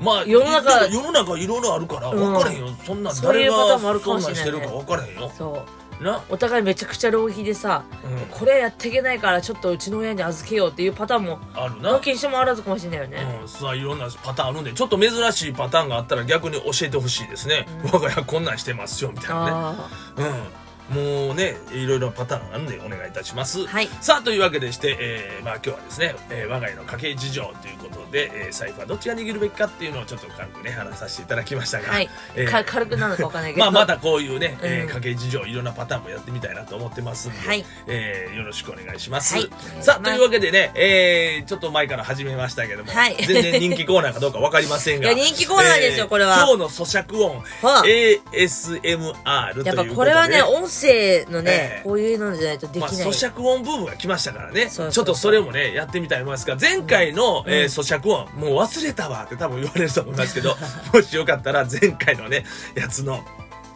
[0.01, 8.39] まあ世の中でも世の中いろいろあるからうん分からへんよ、そんなそういう誰がパターンもあるかそんなんもしれないねしてるか分からへんよそうな、お互いめちゃくちゃ浪費でさ、うん。
[8.39, 11.93] これやっていけないからちょっとうちの親に預けようっていうパターンもあるな。
[11.93, 17.91] 納金してもあらずかもしれないよね、うん、さあいろんなパターンあるんでちょっと珍しいパターンがあったら逆に教えてほしいですね、うん。
[17.93, 19.51] 我が家こんなんしてますよみたいなね。
[19.53, 20.67] あうん。
[20.89, 23.89] もうねいろいろパターンあるんでお願いいたします、あはい。
[24.01, 33.65] さあというわけでして、えーまあ、今日はですね、えー我が家の家計事情ということで、えー、財布はどっちが握るべきかっていうのをちょっと軽くね話させていただきましたが、はい、えーか軽くなるのかわかんないけど。
[33.65, 34.91] まあまたこういうね、えうん。
[34.91, 37.65] ー家計事情いろんなパターンもやってみたいなと思ってますんで、はい。
[37.87, 39.35] えーよろしくお願いします。
[39.35, 39.51] はい。
[39.81, 43.17] さあというわけでね、えーちょっと前から始めましたけども、はい。
[43.17, 46.37] 全然人気コーナーかどうかわかりませんが いや人気コーナーですよこれは。
[46.37, 47.85] 今日の咀嚼音、はあ。
[47.85, 51.83] ASMR とやっぱこれはね音声のね、ええ。
[51.85, 54.71] こういうのじゃないとできまあ、ない、咀嚼音ブームが来ましたからね。
[54.71, 57.53] ちょっとそれもねやってみたいと思いますが前回の、うん。
[57.53, 60.57] えー咀嚼音もう忘れたわって多分言われると思いますけど
[60.93, 63.25] もしよかったら前回のねやつの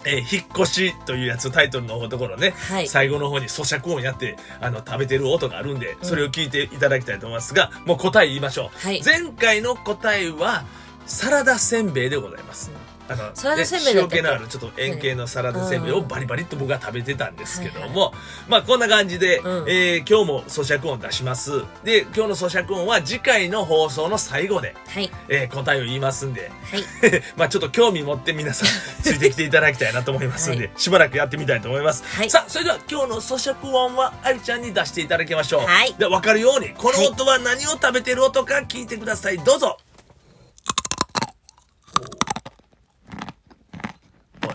[0.05, 2.89] えー引っ越しというやつタイトルのところね、はい。
[2.89, 9.03] 最後の方に咀嚼音やってあの食べてる音があるんでそれを聞いていただきたいと思いますが、もう答え言いましょう、はい。
[9.05, 10.65] 前回の答えは
[11.07, 12.71] サラダせんべいでございます、
[13.11, 18.13] あのサラダせんべい塩気のあるちょっと円形のサラダせんべいをバリバリっと僕は食べてたんですけども、
[18.49, 21.65] まあこんな感じで、うんえー今日も咀嚼音出します。
[21.83, 25.11] で今日の咀嚼音は次回の放送の最後で、はい。
[25.29, 26.51] えー答えを言いますんで。
[26.71, 26.85] はい。
[27.37, 28.69] まあちょっと興味持って皆さん
[29.03, 32.31] ついてきていただきたいなと思いますんで、はしばらくやってみたいと思います、はい。
[32.31, 35.95] さあそれでは今日の咀嚼音はあゆちゃんに出していただきましょう、はい。
[35.99, 39.39] で分かるようにこの音は何を食べてる音か聞いてください。
[39.39, 39.79] どうぞ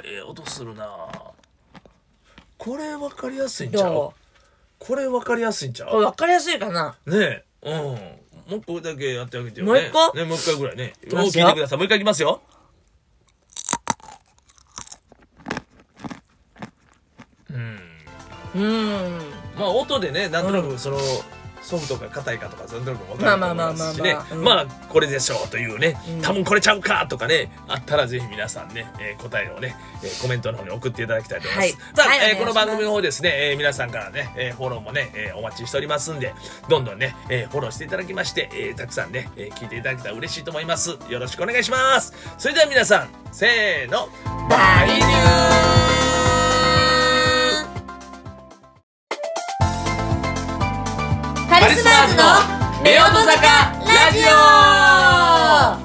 [0.07, 0.87] ええ音するな。
[2.57, 3.93] これ分かりやすいんちゃう？
[3.93, 4.13] ど
[4.77, 5.89] これ分かりやすいんちゃう？
[5.89, 6.95] これう分かりやすいかな。
[7.05, 7.45] ねえ。
[7.63, 7.73] うん。
[7.73, 9.71] もう一個だけやってあげてよね。
[9.71, 10.15] もう一個？
[10.15, 10.93] ねもう一回ぐらいね。
[11.11, 11.47] もうきますよ。
[11.47, 12.41] 聞いてくださいもう一回いきますよ。
[17.49, 17.79] うん。
[18.55, 19.19] うーん。
[19.57, 20.99] まあ音でねなんとなくその、
[21.65, 24.13] ソフトか硬いかとかなんとなく分かると思いますしね。
[24.13, 24.35] まあまあまあまあまあ。
[24.35, 26.21] うんまあこれでしょうというね、うん。
[26.21, 31.95] 多分これちゃうかとかねあったらぜひ皆さんね、えー答えをね、えーコメントの方に送っていただきたいと思います、はい。
[31.95, 32.39] さあ、えーはいお願いします。
[32.39, 36.33] この番組の方ですね、えー皆さんからね、えーフォローもね、えーお待ちしておりますんで
[36.69, 40.97] どんどんね、えーフォローしていただきまして、えーたくさんね、えー聞いていただけたら嬉しいと思います。
[41.09, 42.13] よろしくお願いします。
[42.37, 44.07] それでは皆さんせーの
[44.49, 46.04] バイニュカ
[51.67, 54.29] リスマーズの夫婦坂ラジオ。
[54.29, 55.81] あ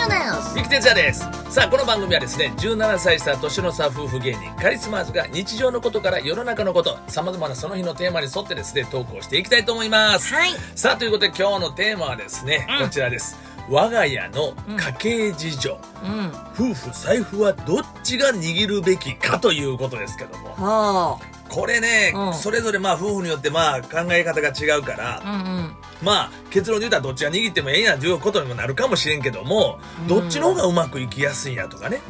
[0.00, 1.20] よです三木哲也です。
[1.50, 10.32] さあこの番組はですね17歳差年の差夫婦芸人カリスマーズが日常のことから世の中のことさまざまなその日のテーマに沿ってですね投稿していきたいと思います。
[10.32, 10.50] はい。
[10.76, 12.86] さあということで今日のテーマはですね、うん。
[12.86, 13.36] こちらです。
[13.68, 16.32] 我が家の家計事情、うん。
[16.54, 20.54] 夫婦財布はどっちが握るべきかということですけども。
[20.54, 22.34] はこれね、うん。
[22.34, 25.76] それぞれまあ夫婦によってまあ考え方が違うから、あうんうん。
[26.02, 30.08] まあ結論で言うたらどっちが握ってもええんやということにもなるかもしれんけども、うん。
[30.08, 32.00] どっちの方がうまくいきやすいんやとかね。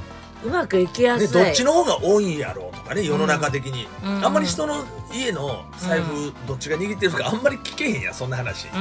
[0.44, 1.28] うまくいきやすい。
[1.28, 8.76] でどっちの方が多いんやろうとかね世の中的に、うんあんまり人の家の財布どっちが握ってるとかあんまり聞けへんやそんな話、うー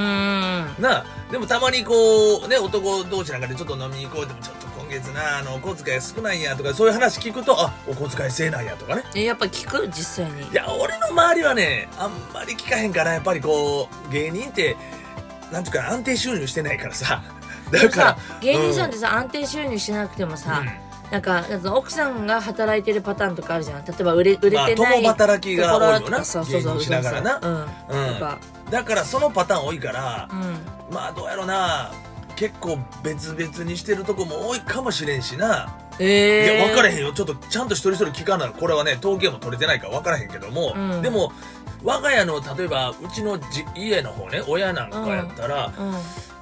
[0.80, 1.93] んなあでもたまにこ
[2.43, 9.04] うね男同士なんかでちょっと飲みに行こうでもちょっと今月なあのお小遣い少ないんやとかそういう話聞くとあお小遣い制なんやとかね。
[9.15, 10.47] えやっぱ聞く実際に。
[10.49, 14.75] いや俺の周りはねあんまり聞かへんからやっぱりこう芸人って
[15.51, 17.23] なんていうか安定収入してないからさ。
[17.71, 20.62] だからさ芸人さんってさ、安定収入しなくてもさ、
[21.10, 23.86] なんかなんか奥さんが働いてるパターンとかあるじゃん。
[23.86, 25.99] 例えば売れ売れてない、まあ共働きが多いよな。
[25.99, 27.39] ところとかさそうそう芸人しながらな。
[27.41, 27.62] うん、う
[28.15, 28.71] ん。
[28.71, 30.93] だからそのパターン多いからうん。
[30.93, 31.91] まあどうやろな
[32.41, 37.13] 結構別々にしてるとこも多いかもしれんしな、ええいや分からへんよ。
[37.13, 41.01] ちょっとちゃんと一人一人聞かなこれはね統計も取れてないから分からへんけども、うん。
[41.04, 41.32] でも
[41.84, 45.93] 我が家の例えばうちのじ家の方ね親なんかやったら、うん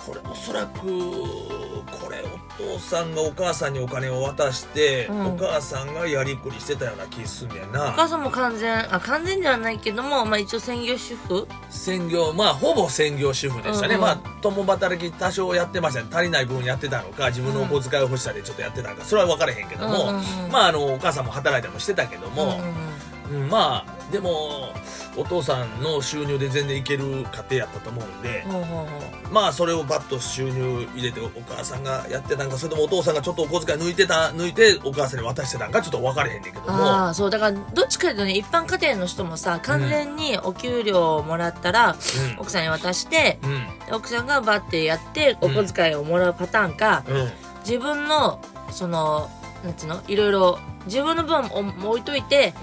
[0.10, 2.24] これおそらくこれ
[2.58, 5.26] お父さんがお母さんにお金を渡して、うん。
[5.36, 11.48] お母さんがやりくりしてたような気すんねんおな母さんも完全あ完全ではないけども、まあ、一応専業主婦。
[11.70, 14.02] 専業まあほぼ専業主婦でしたね、うん。
[14.02, 16.08] うんまあ共働き多少やってましたね。
[16.12, 20.52] 足りない分やってたのか自分のお小遣いを欲しさでちょっとやってたのかそれは分からへんけども、うんうんうん。
[20.52, 23.44] まああのお母さんも働いたりもしてたけども、うんうんうん。
[23.44, 24.74] うんまあでも
[25.16, 28.84] お父さんの収入で全然いける家庭やったと思うんで、ほうほうほ
[29.30, 36.70] うまあそれをバッと収入入れてお母さんがやってたんかそれともお父さんがちょっとお小遣い抜いてた抜いてお母さんに渡してたんかちょっと分かれへんねんけども。
[36.72, 41.96] ああそうだからどっちかというとね一般家庭の人もさ完全にお給料をもらったら、
[42.40, 43.96] 奥さんに渡してうん。
[43.96, 47.30] 奥さんがバッてやってお小遣いをもらうパターンか、うん。
[47.60, 48.42] 自分の
[48.72, 49.30] その
[49.64, 51.46] なんつうのいろいろ自分の分
[51.86, 52.54] を置いといて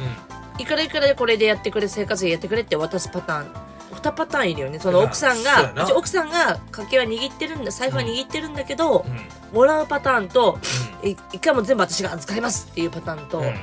[0.58, 3.76] いくらいくらでこれでやってくれ生活費やってくれって渡すパターン。
[3.92, 4.78] 2パターンいるよね。
[4.78, 7.70] そのまあ奥さんが奥さんが家計は握ってるんだ。
[7.70, 9.04] 財布は握ってるんだけど、
[9.52, 10.58] もらうパターンと
[11.02, 13.54] い一回も全部私が預かりますっていうパターンと、うん。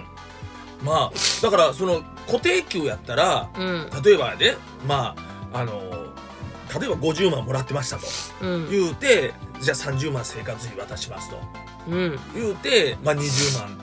[0.84, 3.89] まあだからその固定給やったらうん。
[4.03, 4.56] 例えばね
[4.88, 5.15] ま
[5.53, 5.79] ああの
[6.79, 8.06] 例えば50万もらってましたと。
[8.41, 8.69] うん。
[8.69, 11.38] 言うてじゃあ30万生活費渡しますと。
[11.89, 12.19] うん。
[12.34, 13.82] 言うて、まあ、20万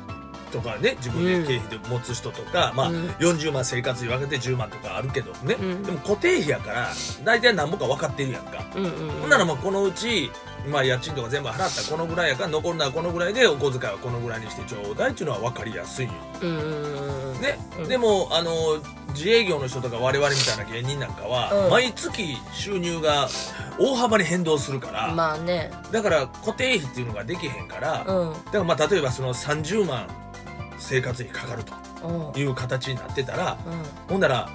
[0.51, 3.07] とかね自分で経費で持つ人とか、まあうん。
[3.21, 5.83] 40万生活費分けて10万とかあるけどね、うん。
[5.83, 6.89] でも固定費やから
[7.25, 10.31] 大体何ぼか分かってるやんか、うんうんほんならまあこのうち、
[10.69, 16.09] まあ、家賃とか全部払ったらこのぐらいやから残るのはこのぐらいでお小遣いはこのぐらいにしてちょうだいっていうのは分かりやすい。
[16.43, 17.89] うんね、うん。
[17.89, 18.53] でもあの
[19.15, 21.71] 自営業の人とか我々みたいな芸人なんかは、うん。
[21.71, 23.29] 毎月収入が
[23.79, 25.71] 大幅に変動するから、まあね。
[25.91, 28.33] だから固定費っていうのができへんから、うん。
[28.33, 30.09] だからまあ例えばその30万
[30.81, 31.63] 生活費かかる
[32.03, 32.33] うん。
[32.33, 33.59] という形になってたら、
[34.09, 34.49] ほんなら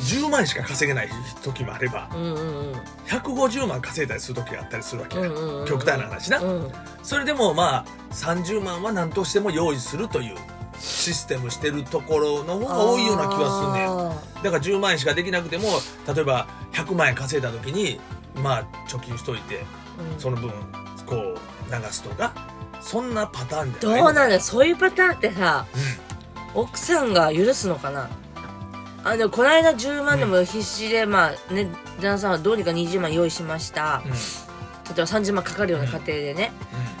[0.00, 1.08] 10万しか稼げない
[1.42, 2.36] 時もあればうんうんう
[2.70, 2.72] ん。
[3.06, 6.72] 150万稼いだりする時があったりするわけや、うんうんうん極端な話な、うん。
[7.02, 10.36] それでもまあ30万は何としても用意するという
[10.78, 14.40] システムしてるところの方が多いような気はすんねん。
[14.40, 15.68] あだから10万円しかできなくても
[16.12, 18.00] 例えば100万円稼いだ時に
[18.34, 20.20] まあ貯金しといてーうん。
[20.20, 20.50] その分
[21.06, 21.38] こう
[21.70, 22.32] 流すとか
[22.82, 24.40] そんなパターンじゃないどうなんだよ。
[24.40, 25.66] そういうパターンってさ
[26.54, 28.10] う奥さんが許すのかな？
[29.04, 31.68] あのこの間10万でも必死で、まあね
[32.00, 33.98] 旦那さんはどうにか20万用意しました。
[33.98, 34.10] んうん。
[34.10, 34.16] 例
[34.98, 36.52] えば30万かかるような家庭でね、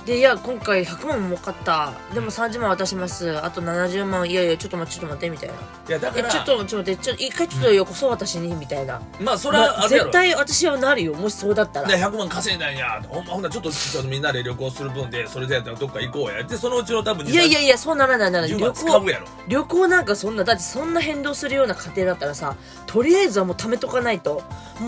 [0.04, 1.92] でいや今回100万も儲かった。
[2.12, 3.38] でも30万渡します。
[3.38, 5.54] あと70万いやいやちょっと待ってちょっと待ってみたいな。
[5.54, 5.58] い
[5.92, 10.04] やだからえちょっとちょっと待ってちょっと一回ちょっとよこそ私にみたいな、まあそれまあはあるやろ。
[10.06, 11.14] 絶対私はなるよ。
[11.14, 11.88] もしそうだったら。
[11.88, 13.00] で100万稼いだんや。
[13.08, 16.42] ほんまほんならちょっとちょっとみんなで旅行する分でそれでやったらどっか行こうや。
[16.42, 18.56] ってそのうちの多分いやいやいやそうならないならない。
[18.56, 19.02] 10旅行
[19.46, 24.42] 旅行なんかそんなだってそんな変動するような家庭だったらさとりあえずはもう貯めとかないと。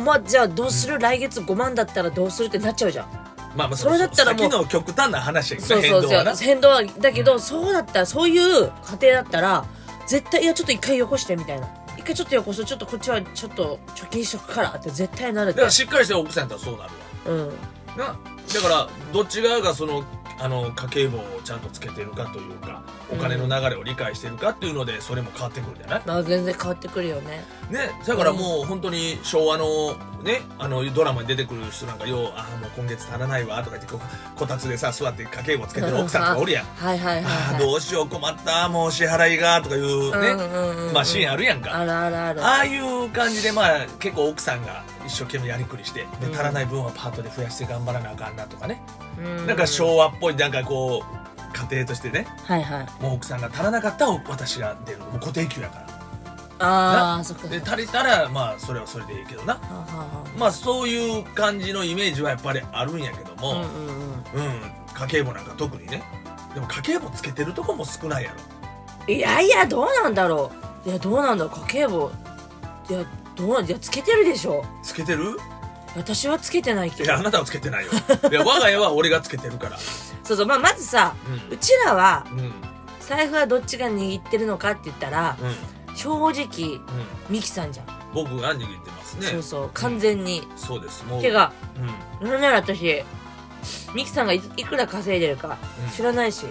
[0.04, 2.48] まあじゃあどうする、来月5万だったらどうする？
[2.48, 4.40] ってなっちゃうじゃんまあまあそれだったらもう。
[4.42, 6.36] 先の極端な話やけどそうそうそう。
[6.36, 9.64] 変動はだけど、そうだったらそういう家庭だったら
[10.06, 11.68] 絶対いやちょっと一回よこしてみたいな。
[11.96, 16.90] 一回ちょっとよこすちょっとこっちはちょっと貯金しとくからって絶対なるだからしっかりしてる奥さんやったらそうなるわ
[17.26, 17.48] うん
[17.96, 20.04] なだからどっち側がその
[20.38, 36.64] あの家計簿をちゃんとつけてるかというかお金の流れを理解してるかっていうのでそれも変わってくるんじゃない、まあ全然変わってくるよねねだからもう本当に昭和のねあのドラマに出てくる人なんかようああもう今月足らないわとか言ってこうこたつでさ座って家計簿つけてる奥さんとかおるやん。
[36.64, 40.92] はいはいはい、あはい、あどうしよう困ったもう支払いがとかいうね、うんうんうん。
[40.92, 41.76] まあシーンあるやんか。
[41.78, 42.44] あるあるある。
[42.44, 46.34] ああいう感じでまあ結構奥さんが一生懸命やりくりしてでうん。
[46.34, 48.82] 足らない分はパートで増やして頑張らなあかんなとかね、
[49.18, 49.46] うん。
[49.46, 51.24] なんか昭和っぽいなんかこう
[51.70, 52.26] 家庭としてね。
[52.44, 53.02] はいはい。
[53.02, 54.98] もう奥さんが足らなかったら私が出る。
[55.00, 55.93] もう固定給やから
[56.64, 59.54] ああそっかで足りたらまあそれはそれでいいけどな。
[59.54, 64.46] はあはあはまあそういう感じのイメージはやっぱりあるんやけどあも、うんうんうん。
[64.46, 64.60] うん。
[64.94, 66.02] 家計簿なんか特にね。
[66.54, 69.12] でも家計簿つけてるとこも少ないやろ。
[69.12, 70.50] いやいやどうなんだろ
[70.84, 70.88] う。
[70.88, 71.60] いやどうなんだろう。
[71.60, 72.10] 家計簿。
[72.88, 74.64] いやどうなんいやつけてるでしょ。
[74.82, 75.36] つけてる？
[75.96, 77.04] 私はつけてないけど。
[77.04, 77.92] いやあなたはつけてないよ。
[78.30, 79.78] いや我が家は俺がつけてるから。
[80.24, 80.46] そうそう。
[80.46, 81.14] まあまずさ
[81.50, 82.52] ううちらはんうん。
[83.00, 85.54] 財布はどっちが握ってるのかって言ったらうん
[85.94, 86.80] 正直うん。
[87.30, 89.26] ミキさんじゃん、僕が握ってますね。
[89.28, 89.70] そうそう。
[89.74, 91.04] 完全に、そうです。
[91.04, 91.22] もう。
[91.22, 91.52] てか
[92.20, 92.30] うん。
[92.30, 93.02] なんなら私
[93.94, 95.90] ミキさんがいいくら稼いでるかうん。
[95.90, 96.46] 知らないし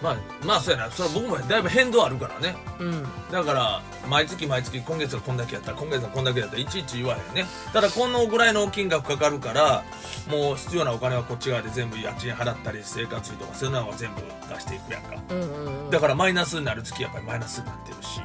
[0.00, 0.90] まあまあそうやな。
[0.90, 2.56] それ僕もだいぶ変動あるからね。
[2.78, 3.02] うん。
[3.32, 7.46] だから毎月毎月今月はこんだけやった今月はこんだけやったらいちいち言わへんね。
[7.72, 9.84] ただこのぐらいの金額かかるから
[10.30, 15.20] もう必要なお金はこっち側で全部家賃払ったり生活費とかそういうのは全部出していくやんか。
[15.30, 15.90] うんうんうん。
[15.90, 18.20] だからマイナスになる月やっぱりマイナスになってるし。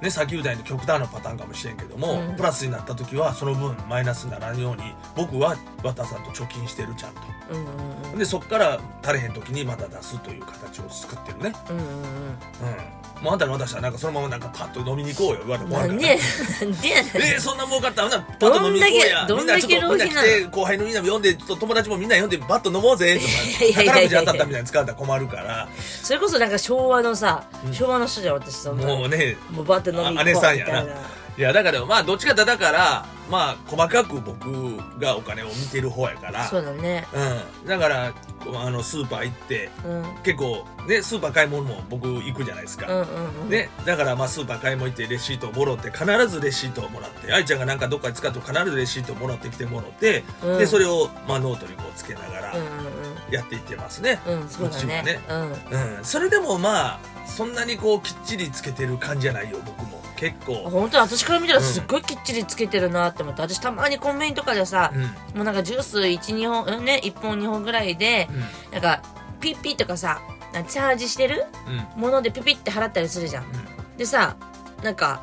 [0.00, 2.36] うねさっき言ったように極端なパターンかもしれんけども、うん。
[2.36, 7.20] プラスになった時はその分マイナスにならんように僕は綿さんと貯金してるちゃんと。
[7.20, 8.18] んうんうんうん。
[8.18, 11.52] でそっから足れへん時にまた出すという形を作ってるね。
[11.70, 11.90] うんうんうん。
[13.20, 15.40] もうあんたに渡したらなんかそのままなんかパッと飲みに行こうよ。
[15.40, 16.18] 言われてうんもらうからなんで
[16.62, 17.12] なんでやねん。
[17.16, 18.02] えー、そんな儲かった？
[18.02, 19.26] らほなパッと飲みに行こうや。
[19.26, 25.68] どんだけみんなちょっとどんだけ浪費なのみんな来て後輩のみんなも呼んでちょっと友達もみんな呼んでバッと飲もうぜとか宝くじ当たったみたいに使ったら困るから。
[26.02, 27.74] それこそなんか昭和のさ、うん。
[27.74, 28.86] 昭和の人じゃん私そんな。
[28.86, 30.82] もうねもうバーって飲みに行こうあ姉さんやな。
[30.82, 30.96] みたい
[31.38, 36.44] いやだからまあどっちかだからまあ細かく僕がお金を見てる方やから。
[36.44, 37.06] そうだね。
[37.62, 38.12] うん、だから
[38.54, 40.04] あのスーパー行ってうん。
[40.22, 43.48] 結構ねスーパー買い物も僕行くじゃないですか、うんうんうん。
[43.48, 50.58] ね、だからまあスーパー買い物行ってレシートをもろって必ずレシートをもらって愛ちゃんがなんかどっかで使うと必ずレシートをもらってきてもろって、うん。
[50.58, 55.02] でそれをまあノートにこうつけながらうんやっていってますね、うんうんそうだね。
[55.02, 55.20] ね。
[55.28, 55.96] うん。
[55.96, 56.04] うん。
[56.04, 60.00] それでもまあそんなにこうきっちりつけてる感じじゃないよ僕も。
[60.16, 65.02] 結構、本当に私から見たらすっごいきっちりつけてるなって思って私たまにコンビニとかでさうん。
[65.02, 68.28] もうなんかジュース12本うんね1本2本ぐらいで
[68.70, 69.02] うなんか
[69.40, 70.20] ピッピッとかさ
[70.52, 72.00] なチャージしてるんうん。
[72.00, 73.44] ものでピピって払ったりするじゃん。
[73.96, 74.36] でさ
[74.82, 75.22] なんか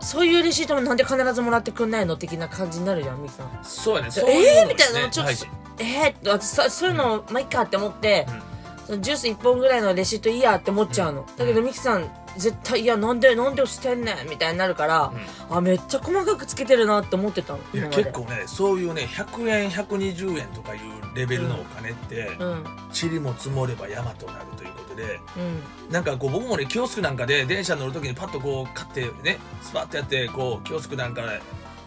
[0.00, 3.48] そういうレシートもなんで必ずもらってくんないの的な感じになるじゃんミキさん。
[3.62, 4.10] そうやね。
[4.10, 5.46] そういうのえーみたいなのちょっと大事
[5.78, 8.42] えー、って私さそういうのまあいっかって思って、その
[8.86, 14.28] ジュース1本ぐらいのレシートいいやって思っちゃうの、だけどミキさん絶対いやなんでなんで捨てんねん？
[14.28, 15.12] みたいになるから、
[15.50, 20.80] あめっちゃ細かくつけてるなって思ってたのいや結構ねそういうね100円120円とかいう
[21.14, 22.64] レベルのお金って、うん。
[22.92, 25.92] 塵も積もれば山となるということでうん。
[25.92, 31.22] なんかこう僕もねキオスクなんかで電車乗る時にパッとこう買ってねスパッとやってこうキオスクなんか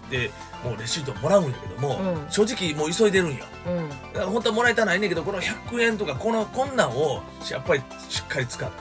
[0.10, 0.32] で
[0.64, 2.32] もうレシートもらうんやけども、うん。
[2.32, 3.46] 正直もう急いでるんや。
[3.68, 3.90] うん。
[3.90, 8.72] だから本当はもらいたないねんけどこの100円とかこのこんなんをやっぱりしっかり使う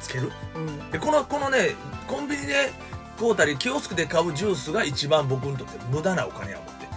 [0.00, 0.32] つける。
[0.54, 0.90] うん。
[0.90, 1.74] でこのこのね
[2.06, 2.72] コンビニで
[3.18, 6.92] 買うたりキオスクで買うジュースが一番僕にとって無駄なお金や思ってて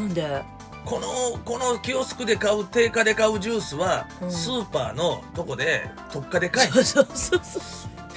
[0.00, 0.42] なんで？
[0.84, 4.32] このこのキオスクで買う定価で買うジュースは、うん。
[4.32, 7.62] スーパーのとこで特価で買えそうそうそうそう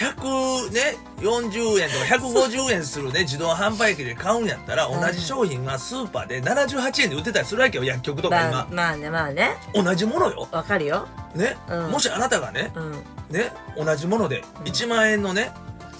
[0.01, 5.01] 100ね40円とか150円するね 自動販売機で買うんやったらうん。
[5.01, 9.57] 同じ商品がスーパーで78円で売ってたりするわけよ薬局とかまあ今まあねまあね。
[9.73, 10.47] 同じものよ。
[10.51, 11.07] わかるよ。
[11.35, 11.91] ね、うん。
[11.91, 12.91] もしあなたがねうん。
[13.29, 14.63] ね同じものでうん。
[14.63, 15.51] 1万円のね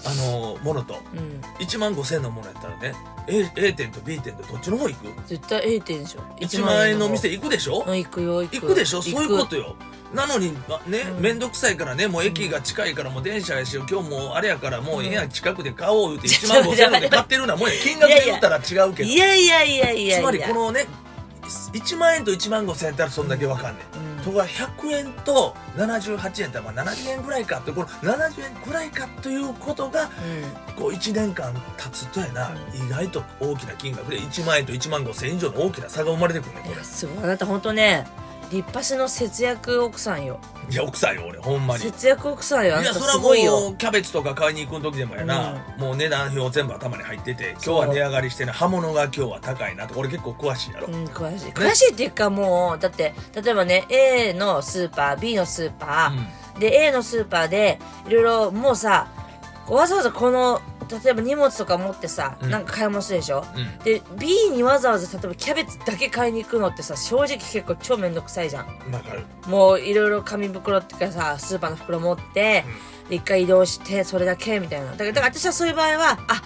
[0.06, 0.96] あのーものと。
[1.14, 1.42] うん。
[1.60, 2.94] 1万5000円のものやったらね
[3.28, 5.08] A, A 店と B 店とどっちの方行く？
[5.28, 6.22] 絶対 A 点でしょ。
[6.40, 7.84] 1万円の店行くでしょ？
[7.88, 8.56] うん行くよ行く。
[8.62, 9.02] 行くでしょ？
[9.02, 9.76] そういうことよ。
[10.14, 11.22] なのにあねうん。
[11.22, 19.10] 面倒、くさいからねもう駅が近いからもう電車やし今日もうあれやからもう部屋近くで買おう言うて1万5000円で買ってるなもんや金額で言ったら違うけど。
[19.10, 20.20] いやいやいやいやいや。
[20.20, 20.86] つまりこのね
[21.74, 24.24] 1万円と1万5000円やったらそんだけわかんねん、うん。
[24.24, 30.10] ところが100円と78円ってまあ70円ぐらいかってこの70円ぐらいかということが
[30.76, 37.24] こう1年間経つとやな、う意外と大きな金額で1万円と1万5000円以上の大きな差が生まれてくるねこうんいやすごい。
[37.24, 38.08] あなた本当ね
[38.52, 40.40] 立派しの節約奥さんよ。
[40.68, 41.84] れいや奥さんよ俺ほんまに。
[41.84, 42.76] 節約奥さんよ。
[42.76, 43.70] あなたいやそれはもすごいよ。
[43.70, 49.98] うキャベツとか買いに行く時でもやな、もう値段表全部頭に入ってて今日は値上がりしてね刃物が今日は高いなと。
[49.98, 51.52] 俺結構詳しいやろ、うん、詳しい。
[51.52, 59.08] 詳しいっていうかもうだって例えばね A のスーパー B のスーパー、で A のスーパーでいろいろもうさ
[59.70, 60.62] わざわざこの
[61.04, 62.50] 例えば荷物とか持ってさ、うん。
[62.50, 63.46] なんか買い物するでしょ？
[63.56, 63.62] うん。
[63.62, 68.66] うんで B にわざわざ例えばキャベツだけ買いに行くのってさ正直結構超めんどくさいじゃん。
[68.92, 69.24] わかる。
[69.48, 72.66] もういろいろ紙袋っていうかさスーパーの袋持って、
[73.10, 74.96] で一回移動してそれだけみたいな。
[74.96, 76.42] だから私はそういう場合はあ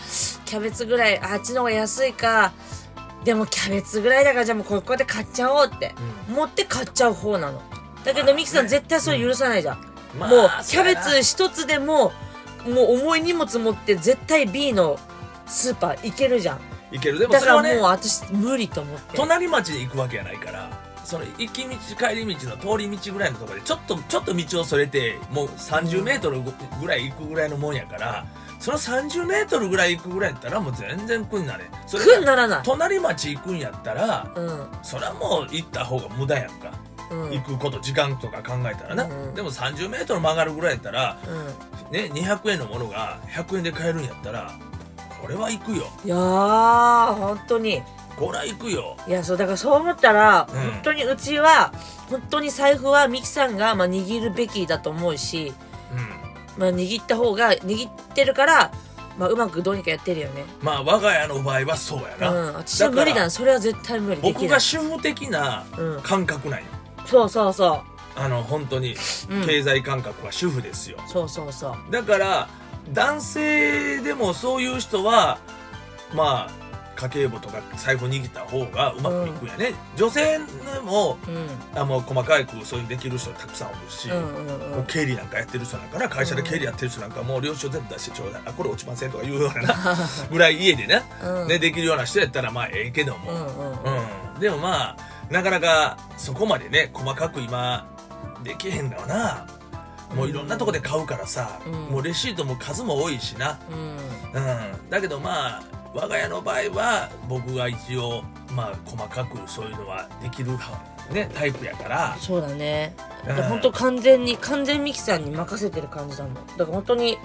[0.45, 2.53] キャベツぐらいああっちの方が安いか。
[3.23, 5.95] でもキャベツぐらいだからじゃあもうここで買っちゃおうって。
[6.29, 7.59] 持って買っちゃう方なの。
[8.03, 9.77] だけどミキさん絶対それ許さないじゃん、
[10.19, 12.11] まあもうキャベツ一つでも
[12.65, 14.99] もう重い荷物持って絶対 B の
[15.45, 16.59] スーパー行けるじゃん。
[16.91, 17.19] いける。
[17.19, 19.17] でもだからそれはねもう私無理と思って。
[19.17, 20.69] 隣町に行くわけやないから
[21.03, 21.69] その行き道
[22.07, 28.25] 帰り道の通り道ぐらいのところでちょっとちょっと道をそれてもう30メートルぐらい行くぐらいのもんやから
[28.59, 31.67] その30メートルぐらい行くぐらいやったらもう全然苦になれん。
[31.85, 32.63] それ苦にならない。
[32.63, 34.67] 隣町行くんやったらうん。
[34.81, 39.33] それはもう行った方が無駄やんか、うん行くこと時間とか考えたらな、うん。
[39.35, 41.91] でも30メートル曲がるぐらいやったらうん。
[41.91, 44.51] ね200円のものが100円で買えるんやったら
[45.21, 45.87] これは行くよ。
[46.03, 47.81] いやー本当に。
[48.15, 48.95] これは行くよ。
[49.07, 50.61] いやそうだからそう思ったら、うん。
[50.71, 51.73] 本当にうちは
[52.09, 55.53] 本当に財布はミキさんが、まあ、握るべきだと思うし、
[55.91, 56.61] うん。
[56.61, 58.71] まあ、握った方が握ってるから、
[59.17, 60.45] まあ、うまくどうにかやってるよね。
[60.61, 64.21] まあ我が家の場合はそうやな、うん私は無理だそれは絶対無理。
[64.21, 64.43] できない。
[64.43, 66.01] 僕が主婦的なうん。
[66.01, 66.65] 感覚なんよ
[67.05, 67.83] そうそうそ
[68.15, 68.97] あの本当にう、
[69.29, 71.91] うん、経済感覚は主婦ですよ、そうそうそう。
[71.91, 72.49] だから
[72.93, 75.37] 男性でもそういう人は
[76.13, 81.79] まあ家計簿とか財布握った方がうまくいくんやね、女性でもうん。
[81.79, 84.71] あもう細かくそういうできる人たくさんおるし、うんうんうん。
[84.71, 89.95] もう経理なんかやってる人なんかな会社で経理やってる人なんかもう領収書全部出してちょうだいあこれ落ちませんとか言うようなな。
[90.31, 91.47] ぐらい家でねうん。
[91.49, 94.33] ねできるような人やったらまあええけども、うんうんうん。
[94.35, 97.87] うん、でもまあなかなかそこまでね細かく今
[98.43, 99.47] できへんだよな。
[100.15, 101.73] もういろんなとこで買うからさ、うん。
[101.93, 103.97] もうレシートも数も多いしな、うん。
[104.39, 105.63] うん、だけどまあ
[105.93, 110.51] 我が家の場合は僕が一応まあ細かくそういうのはできる
[111.11, 112.17] ねタイプやから。
[112.19, 112.95] そうだね。
[113.27, 113.35] うん。
[113.43, 116.33] 本当完全に完全ミキさんに任せてる感じだもん。
[116.35, 117.17] だから本当に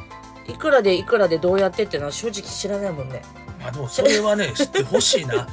[0.48, 3.22] いくらでいくらでどうやってっていうのは正直知らないもんね
[3.60, 5.46] まあでもそれはね 知ってほしいな。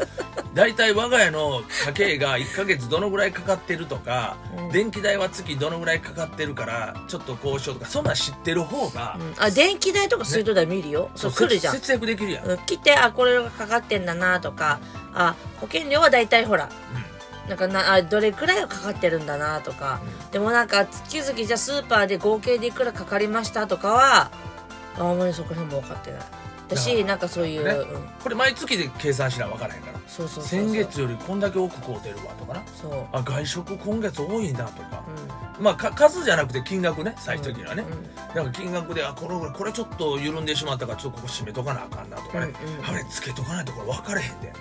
[0.53, 4.71] 大体我が家の家計が1ヶ月どのぐらいかかってるとか、うん。
[4.71, 9.33] 電気代は月どのぐらいかかってるからちょっと交渉とかそんなん知ってる方が、うん。
[9.37, 11.73] あ電気代とか水道代見るよ、そう来るじゃん。
[11.75, 12.51] 節節約できるやん、うん。
[12.51, 14.79] うん来てあこれがかかってんだなとか
[15.13, 16.69] あ保険料は大体ほら
[17.47, 19.99] なんかなあどれくらいかかってるんだなとか。
[20.31, 24.31] でもなんか月々じゃあスーパーで合計でいくらかかりましたとかは
[24.99, 26.21] あんまりそこら辺も分かってない
[26.67, 27.71] だしなんかそういう、ね。
[27.71, 28.09] うん。
[28.21, 29.99] これ毎月で計算しな分からへんから。
[30.07, 32.63] そうそう先月よりこんだけ多く買うてるわとかな。
[32.67, 35.03] そう、うんあ外食今月多いなとか。
[35.59, 37.83] まあか数じゃなくて金額ね最終的にはね、
[38.35, 42.85] なんか金額であこのぐらいこれちょっと緩んでしまったからちょっとここ締めとかなあかんなとかね、うんうん。
[42.85, 44.53] あれつけとかないとこれ分かれへんで、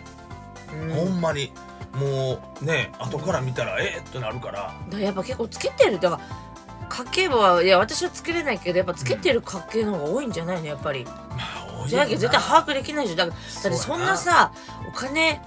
[0.72, 1.10] うん。
[1.10, 1.52] ほんまに
[1.94, 4.98] もうね後から見たらえっとなるから。
[4.98, 5.98] やっぱ結構つけてる。
[6.00, 6.46] だから
[6.88, 11.04] 家計簿はいや私はつけれないけどやっぱつけてる家計の方が多いんじゃないのやっぱり。
[11.04, 13.16] まあじゃなきゃ絶対把握できないでしょ。
[13.16, 14.52] だからだってそんなさ
[14.88, 15.40] お金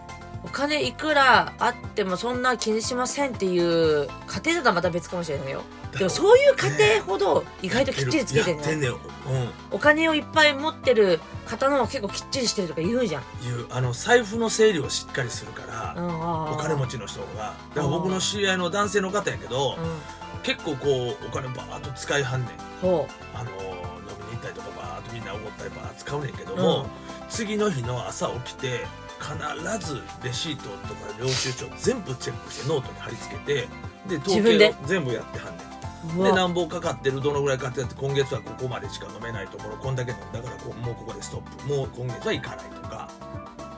[0.44, 5.64] お金いくらあってもそんな気にしませんっていう家庭だったらまた別かもしれないよ。
[5.98, 8.98] でもそういう家庭ほど意外ときっちりつけてるねんねんうん。
[9.72, 15.64] お金をいっぱい持ってる方の方が結構きっちりしてるとか言うじゃん、いうあの財布の整理をしっかりするか
[15.96, 17.56] ら、うん、お金持ちちの人が。
[17.74, 20.20] だから僕の知り合いの男性の方やけど、うん。
[20.44, 22.50] 結構こうお金バーッと使いはんねん。
[22.82, 26.88] ほあのーッとみんなおごったりバーッと使うねんけども、うん。
[27.30, 28.86] 次の日の朝起きて
[29.20, 33.68] 必ずレシートとか領収書全部チェックしてノートに貼り付けて
[34.08, 35.70] で統計を全部やってはんねん。
[36.24, 43.10] で何本かかってるどのぐらいかかってるって今月はここまでしか飲めないところこんだけ飲んだからこうもうここでストップもう今月は行かないとか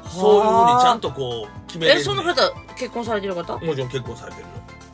[0.07, 3.57] そういうふうにちゃんとこう決めれる、えその方結婚されてる方？
[3.57, 4.47] もちろん結婚されてるよ、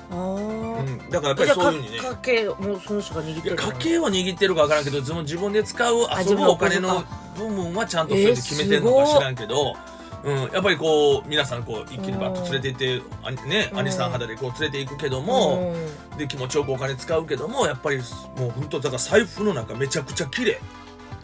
[0.10, 1.97] うん、だからやっぱりそういうふうにね。
[1.97, 6.88] 家計もその人が握っいてる家計は握ってるか分からんけど自分自分で使うあ遊ぶお金の。
[6.88, 7.03] の
[7.38, 9.76] 部分はちゃんとそれで決めてるのか知らんけど、
[10.24, 13.80] うん、やっぱりこう皆さんこう一気にバッと連れて行ってうん。
[13.80, 15.74] 兄さん肌でこう連れて行くけども、
[16.12, 16.18] うん。
[16.18, 17.97] で気持ちよくお金使うけどもやっぱり
[18.38, 20.60] もう本当だから財布の中めちゃくちゃ綺麗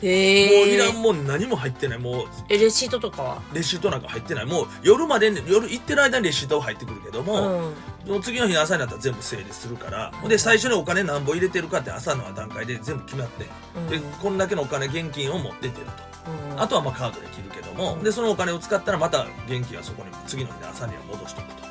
[0.03, 1.99] もういらんもん何も入ってない。
[1.99, 3.41] もうえレシートとかは？
[3.53, 4.45] レシートなんか入ってない。
[4.45, 7.73] もう夜までに夜行ってる間にレシートは入ってくるけども、
[8.05, 8.21] うん。
[8.21, 13.45] 次の日の朝になったら全部整理するから、で最初にお金何本入れてるかって朝の段階で全部決まって、
[13.77, 13.87] うん。
[13.87, 15.91] でこんだけのお金現金を持ってってると、
[16.53, 16.61] うん。
[16.61, 18.03] あとはまあカードで切るけども、うん。
[18.03, 21.63] でそのお金を使ったらまた現金はそこに次の日の朝には戻しとくと。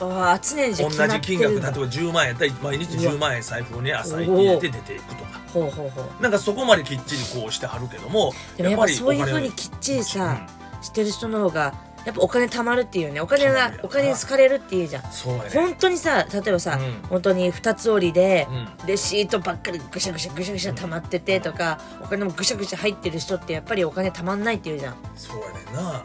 [0.00, 6.22] ああ常同じ金額例えば10万円やったら毎日うわ10万円財布に朝入れて出ていくとかほうほうほう。
[6.22, 10.46] なんかそこまできっちりこうしてはるけどもでもやっぱそういうふうにきっちりさ、
[10.82, 11.74] してる人の方が
[12.06, 15.12] やっぱお金貯まるっていうねお金がお金に好かれるっていうじゃん。
[15.12, 15.50] そうやね。
[15.52, 17.08] 本当にさ例えばさ、うん。
[17.08, 18.46] 本当に二つ折りで、
[18.80, 18.86] うん。
[18.86, 24.96] レシートばっかりぐしゃぐしゃぐしゃぐしゃ溜まっててとかお金もぐしゃぐしゃ入ってる人ってやっぱりお金貯まんないっていうじゃん。
[25.16, 26.02] そうやねんな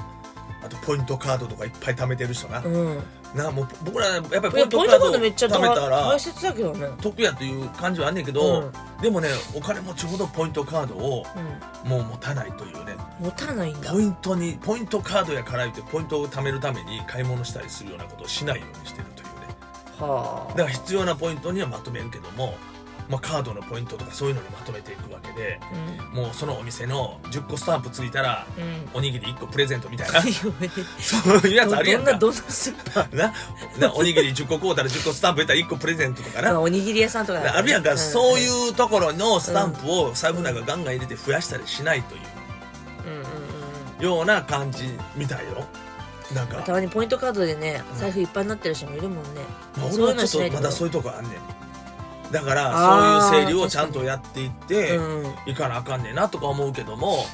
[0.63, 3.03] あとポイントカードとかいっぱい貯めてる人な、うん。
[3.35, 6.87] なもう僕らやっぱりポイントカード貯めたら大切だけどね。
[7.01, 8.71] 得やという感じはあんねんけど、うん。
[9.01, 11.25] でもねお金持ちほどポイントカードを
[11.83, 12.95] もう持たないというね。
[13.19, 13.91] 持たないんだ。
[13.91, 19.31] ポイントにポイントカードやから言ってポイントを貯めるために買い物したりするようなことをしないようにしてるというね。
[19.99, 22.55] はだから必要なポイントにはまとめるけども、
[23.09, 28.63] まあ、カードのポイントとかそういうのにまとめていくわけであもうそのお店の10個スタンプついたらうん。
[28.63, 30.21] うんおにぎり1個プレゼントみたいな。
[30.21, 30.29] ど
[30.99, 32.13] そういうやつあるやんか。
[32.13, 33.33] どんなどんなスーパーな
[33.79, 36.51] なおにぎり10個買うたら10個スタンプ入れたら1個プレゼントとかな。
[36.51, 37.49] あおにぎり屋さんとかだね。
[37.57, 43.25] あるやんか、そうういうところのスタンプを財布の中ガンガン入れて増やしたりしないといんうんうんうん
[43.99, 45.65] うような感じみたいよ。
[46.33, 49.41] なんか、たまにポイントカードでね財布いっぱいになってる人もいるもんね、
[49.77, 51.62] まあ、俺はちょっとまだそういうとこあんねん
[52.33, 55.33] だからそういう整理をちゃんとやっていってうん。
[55.45, 57.25] いかなあかんねんなとか思うけども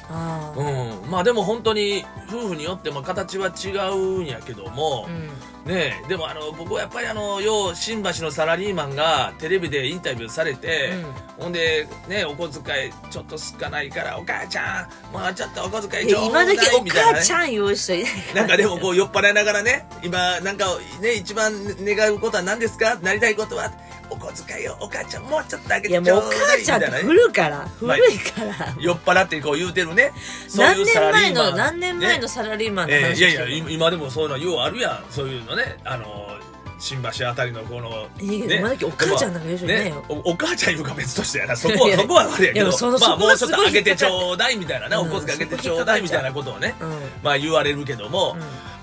[0.56, 1.10] うん。
[1.10, 5.26] まあでも本当に夫婦によっても形は違うんやけども、うん。
[5.72, 10.92] ねえでもあの僕はやっぱりあのよう新橋のサラリーマンがテレビでインタビューされて、
[11.38, 16.90] ほんでねお小遣いちょっと少ないからお母ちゃんもうちょっとお小遣いいちょうだいみたいな、ね。
[16.90, 20.66] 母ち、ゃん言う人いないなんかでもこう酔っ払いながらね今なんか
[21.00, 22.96] ね一番願うことは何ですか？
[22.96, 23.70] なりたいことは？
[24.10, 26.30] お小遣いをお母ちゃんもうちょっとあげいやもうお母
[26.62, 28.74] ちゃんって古いからまあ古いから。
[28.78, 30.12] 酔っ払ってこう言うてるね。
[30.48, 31.50] そう何年いうサラリ前ーマン。
[31.50, 32.28] の何年前のね。
[32.28, 35.04] サラリーマンのえー話いやいや今今でもそういうのようあるやん。
[35.10, 35.78] そういうのね。
[35.84, 36.26] あの
[36.78, 41.54] 新橋あたりのこのいいけどね今時お母ちゃんなんか言う人いないねよ、おお母ちゃん言うか別としてやな。
[41.54, 42.66] そこいやはそこはあれやけど。
[42.66, 46.74] いやそのまあそこもうちょっとあげてちょうだいみたいなね、うんお小遣いあげてちょうだいみたいなことをね。
[46.80, 46.90] うん。
[46.90, 48.34] うんまあ言われるけども、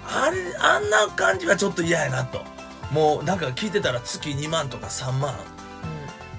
[0.08, 2.40] あれあんな感じはちょっと嫌やなと
[2.92, 5.34] もうなんか聞いてたら月2万とか3万。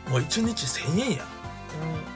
[0.08, 1.24] もう1日1000円や。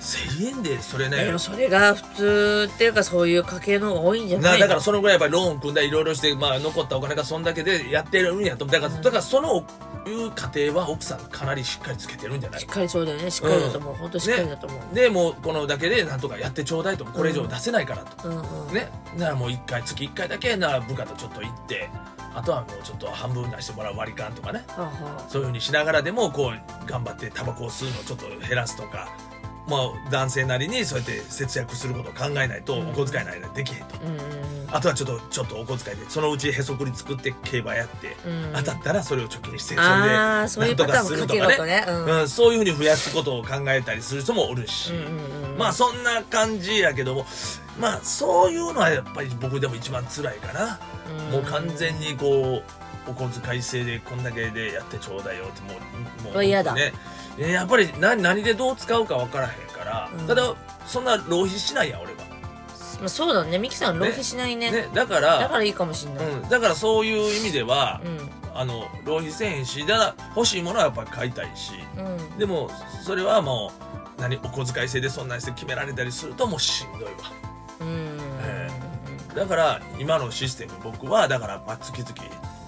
[0.01, 1.19] 1000円でそれね。
[1.19, 1.27] うん。
[1.27, 9.03] でもそれが普通っていうかそういう家計の方が多いんじゃなないだからそのぐらいやっぱりローン組んだりいろいろして、まあ、残ったお金がそんだけでやってるんやとだから,、うん。
[9.03, 9.65] だからその
[10.05, 12.61] いう家庭は奥さんかなりしっかりつけてるんじゃない？
[12.61, 13.31] しっかりそうだよね。
[13.31, 17.05] しっかりだと思う、本当しっかりだと思う、でもうこのだけでなんとかやってちょうだいと。
[17.05, 18.91] これ以上出せないからと、うんうんね。
[19.17, 21.89] ならもう1回月1回だけなら部下とちょっと行って
[22.35, 24.65] あとはもうちょっと半分出してもらう割り勘とかね。
[25.29, 29.09] そういうふうにしながらでもこう頑張ってタバコを吸うのをちょっと減らすとか
[29.69, 33.95] まあ男性なりにそうやって節約することを考えないとうんお小遣いの間できへんと、
[34.73, 41.85] あとはちょっとちょっとお小遣いでそのうちへそくり作って競馬やって、うん当たったらそれを貯金してそれでああそういうパターンもかね。
[41.89, 42.21] うん。
[42.21, 44.93] うん、そういうふうに増やすことを考えたりする人もおるし、
[45.57, 47.27] まあそんな感じやけども
[47.81, 50.81] まあそういうのはやっぱり僕でも一番辛いかな、
[51.31, 52.63] もう完全にこ
[53.07, 55.79] うお小遣い制でこんだけでやってちょうだいよっても
[56.21, 56.75] うもうわ嫌だ
[57.39, 60.27] ねえやっぱり何何でどう使うか分からへんから、うん。
[60.27, 60.55] ただ
[60.87, 62.19] そんな浪費しないやん俺は、
[63.01, 63.59] まあそうだね。
[63.59, 64.71] ミキさん浪費しないね。
[64.71, 66.27] ね、だからだからいいかもしんない。
[66.27, 68.31] うん、だからそういう意味では、うん。
[68.55, 71.73] あの浪費せえへんしだから欲しいものはやっぱり買いたいし。
[71.97, 72.03] う
[72.35, 72.39] ん。
[72.39, 72.71] でも
[73.03, 73.73] それはも
[74.19, 77.11] う何お小遣い制でそんなにして決められたりするともうしんどいわ。
[77.81, 78.19] うん。
[78.43, 78.69] え
[79.35, 82.13] だから今のシステム僕はだからまあ月々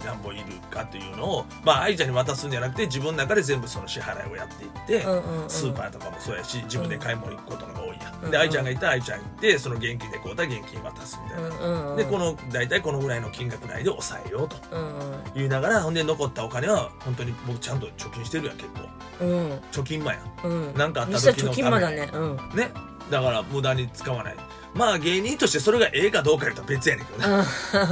[0.05, 5.51] 何本いるかっていうのをまあ愛ちゃんに渡すんじゃなくて自分の中で全部その支払いをやっていって、うんうんうん。
[5.51, 11.97] スーパーとかもそうやし自分で買い物行くことのが多いや、うんで愛ちゃんがいたら愛ちゃん行ってその現金で買うたら現金渡すみたいな、うんうんうん。
[11.97, 14.57] でこの大体このぐらいの金額内で抑えようと。
[14.73, 14.95] うん
[15.35, 19.25] 言いながらほんで残ったお金は本当に僕ちゃんと貯金してるやん結構。
[19.25, 19.29] うん。
[19.29, 20.47] うん貯金魔やん。
[20.47, 20.75] うん。
[20.75, 22.11] なんかあった時のため貯金魔だね。
[22.13, 22.37] うん。
[22.55, 22.71] ね。
[23.11, 24.37] だから無駄に使わない
[24.75, 27.45] まあ芸人としてそれがええかどうか言うと別やねんけどね。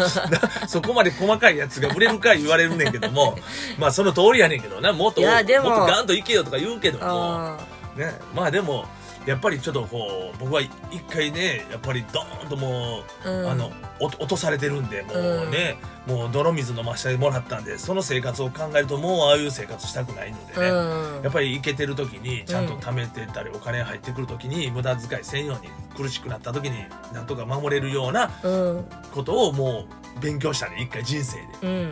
[0.67, 3.39] そこまで細かいやつが売れるか言われるねんけども
[3.79, 4.93] まあその通りやねんけどな。
[4.93, 7.05] もっとももっとガンといけよとか言うけども。
[7.07, 7.59] あ
[7.97, 8.19] ね。
[8.35, 8.87] まあでも
[9.27, 10.73] やっぱりちょっとこう僕は一
[11.09, 13.51] 回ねやっぱりドーンともう、ーうん。
[13.51, 13.71] あの
[14.01, 15.77] お落とされてるんでもうね、
[16.09, 21.23] もう泥水飲ましてもらったんでその生活を考えるともうああいう生活したくないのでね、うん。
[21.23, 28.85] やっぱりイケてる時にちゃんと貯めてたりお金入ってくる時に無駄遣いせんように苦しくなった時になんとか守れるようなうん。
[29.15, 29.85] ことをも
[30.17, 31.37] う勉強したね一回人生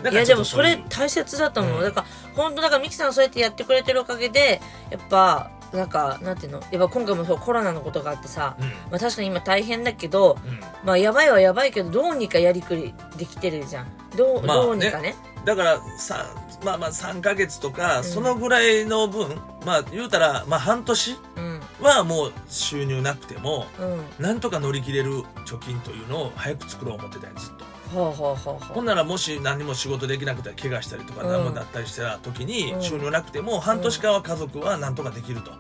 [0.03, 0.11] で。
[0.11, 1.85] いやでもそれ大切だと思う、うん。
[1.85, 4.61] だから本当だからミキさんそうやってやってくれてるおかげで
[4.91, 8.69] やっぱなんかなんていうのやっぱ今回もそうコロナのことがあってさ、うん。
[8.69, 10.61] まあ、確かに今大変だけどうん。
[10.85, 13.87] まあやばいはやばいけどどうにかやりくりできてるじゃん。
[14.17, 14.63] どう,、まあね。
[14.63, 15.15] どうにかね。
[15.45, 16.27] だからさ
[16.65, 18.05] まあまあ3ヶ月とかん。
[18.05, 21.61] そのぐらいの分、まあ言うたらまあ半年うん。
[21.81, 24.25] はもう収入なくてもうん。
[24.25, 31.31] なんとか乗り切れる貯金というのを早く作ろう思ってたよずっとほうほうほうほほんならもし何も仕事できなくて怪我したりとかうん。
[31.31, 32.83] 何もなったりした時にうん。
[32.83, 35.53] 収入なくても半年間は家族はなんとかできると。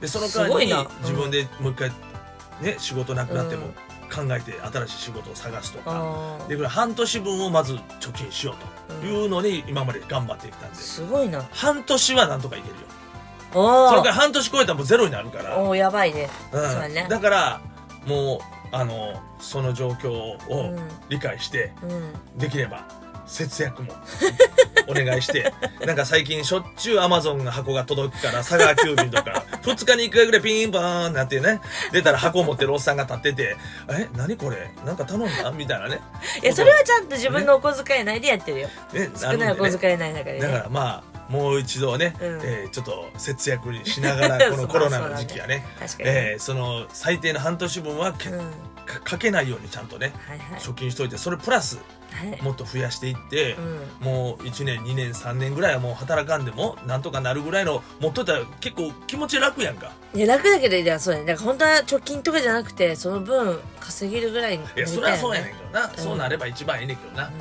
[0.00, 0.80] でその間にすごいな。
[0.80, 0.88] うん。
[1.02, 1.90] 自分でもう一回
[2.60, 3.72] ね仕事なくなってもうん。
[4.10, 5.90] 考えて新しい仕事を探すとか。
[5.90, 8.54] あーでこれ半年分をまず貯金しよ
[8.88, 10.76] うというのに今まで頑張ってきたんで。
[10.76, 11.46] すごいな。
[11.52, 12.80] 半年はなんとかいけるよ。
[13.52, 15.58] それから半年超えたらもうゼロになるから。
[15.58, 16.30] おーやばいね。
[16.52, 17.06] ううだね。
[17.08, 17.60] だから
[18.06, 20.88] もうあのその状況をうん。
[21.08, 22.38] 理解してうん。
[22.38, 22.86] できれば
[23.26, 23.92] 節約も
[24.88, 25.52] お願いして
[25.84, 31.60] なんか最近しょっちゅうアマゾンの箱が届くから佐川急便とか 2日に1回ぐらいピンポーンなってね
[31.92, 33.56] 出たら箱持ってるおっさんが立ってて
[33.92, 34.70] 「え何これ？
[34.86, 36.00] なんか頼んだ?」みたいなね。
[36.42, 38.68] いやそれはちゃんと自分のお小遣い内でやってるよ。
[38.94, 40.40] ね少ないお小い遣い内の中でね。
[40.40, 42.40] だからまあもう一度ね、うん。
[42.42, 48.50] えーちょっと節約しながら このコロナの時期はね確かに、えーその最低の半年分はけ、うん。
[48.86, 50.60] かかけないようにちゃんとねはいはい。
[50.60, 51.78] 貯金しといてそれプラス
[52.10, 52.42] はい。
[52.42, 53.86] もっと増やしていって、うん。
[54.00, 59.92] もう1年2年3年ぐらいはもう働かんでもなんとかなるぐらいの持っといたら結構気持ち楽やんか。
[60.14, 61.26] いや楽だけどいやそうだね。
[61.26, 64.70] だから本当は貯金とかじゃなくてその分稼げるぐらいにね。
[64.76, 65.90] いやそれはそうやねんけどな、ん。
[65.96, 67.32] そうなれば一番いいねんけどな、うん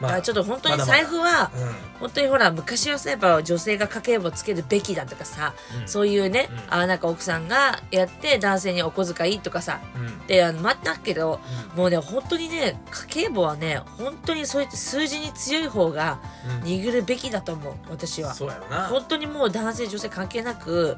[0.00, 0.98] まあちょっと本当にまだまだ。
[0.98, 1.74] 財布はうん。
[2.00, 5.88] 本当にほら昔はさやっぱ女性が家計簿つけるべきだとかさ、うん。
[5.88, 6.74] そういうね、うん。
[6.74, 10.26] あなんか奥さんがやって男性にお小遣いとかさうん。
[10.26, 11.40] であの待ったけど
[11.74, 16.20] うもうね本当にね家計簿はね本当にそうやって数字に強い方が
[16.64, 18.34] 握るべきだと思う私は。
[18.34, 20.96] そうやろな、本当にもう男性女性関係なく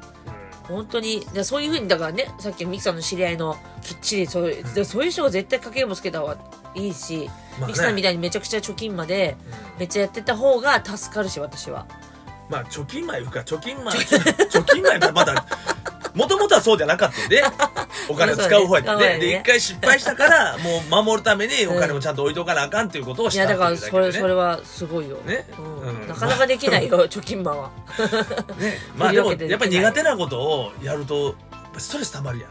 [0.69, 1.25] 本当に。
[1.33, 6.37] でそういうふうにだからねさっきのミキさんの知り合いのきっちりそういう、でそういう人が絶対家計簿つけた方が
[6.75, 7.67] いいし、まあね。
[7.67, 9.35] ミキさんみたいにめちゃくちゃ貯金まで
[9.73, 9.79] うん。
[9.79, 11.85] めっちゃやってた方が助かるし私は。
[12.49, 15.45] まあ貯金前か貯金前 貯金前かまだ
[16.13, 17.43] もともとはそうじゃなかったんで
[18.09, 25.45] お金を使う方やったんで、で一回失敗したから もう守るためにお金をちゃんと置いとかなあかんっていうことをいしたいうやだからそれそれはすごいよ、ね。
[26.07, 27.69] なかなかできないよ 貯金マンは、
[28.57, 28.79] ね。
[28.95, 31.35] まあでもやっぱり苦手なことをやると
[31.77, 32.49] ストレスたまるやん。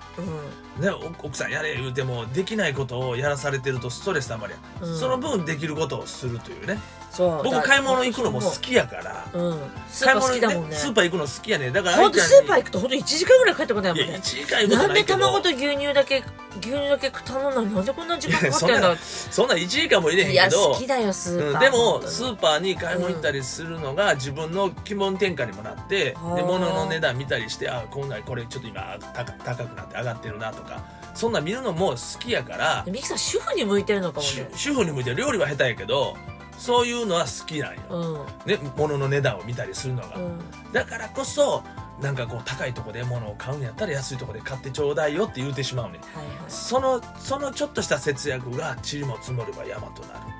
[0.78, 0.84] うん。
[0.84, 4.98] ね、お奥さんやれ言うてもできないことをやらされてるとストレスたまるやん。
[4.98, 6.78] その分できることをするというね
[7.10, 7.42] そう。
[7.42, 9.26] 僕買い物行くのも好きやから。
[9.32, 9.58] うん。
[9.88, 10.76] スーパー好きだもんね。
[10.76, 14.20] スーパー行くの好きやねだからほんとスーパー行くとほんと1時間ぐらい帰ってこないいやもんね。
[14.20, 15.18] 1時間行くこなんでとないけど。
[15.18, 16.24] 卵と牛乳だけ
[16.60, 17.62] 牛乳だけ頼んだの？
[17.62, 18.96] になんでこんな時間かかってんだろう？
[18.98, 21.52] そんな1時間も入れへんいやけど好きだよスーパー。
[21.54, 30.84] うんでもスーパーに買い物行ったりするのが自分の気分転換にもなって、うんで物の値段見たりしてあこんなこれちょっと今高高くなって上がってるなとか
[31.14, 32.84] そんなん見るのも好きやから。
[32.86, 34.50] ミキさん主婦に向いてるのかも主ね。
[34.54, 36.16] 主婦に向いて料理は下手やけど
[36.58, 38.50] そういうのは好きなんよ、うん。
[38.50, 40.38] ね、物の値段を見たりするのが、うん。
[40.72, 41.62] だからこそ
[42.00, 46.34] なんかこう高いとこで物を買うんやったら安いとこで買ってちょうだいよって言うてしまうねはいはい。
[46.48, 50.20] そのそのちょっとした節約が塵も積もれば山となる。
[50.20, 50.37] まあ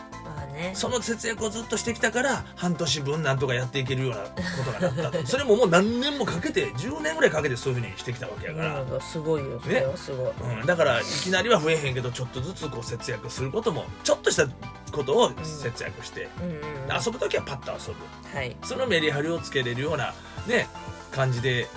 [0.59, 0.73] ね。
[0.75, 4.31] その節約をずっとしてきたから半年分なんとかやっていけるようなこ
[4.65, 5.27] とがなったと。
[5.27, 10.33] それももう何年もかけて10年ぐらいかけてそういうふうにしてきたわけやから、うんすごいよそれはすごい。
[10.61, 14.47] うん、だからいきなりは増えへんけどちょっとずつこう節約することもちょっとした
[14.93, 16.61] ことを節約して、うんうんうん。
[17.05, 18.37] 遊ぶ時はパッと遊ぶ。
[18.37, 18.57] はい。
[18.65, 20.15] そのメリハリをつけれるような
[20.47, 20.69] ね
[21.13, 21.69] 感じで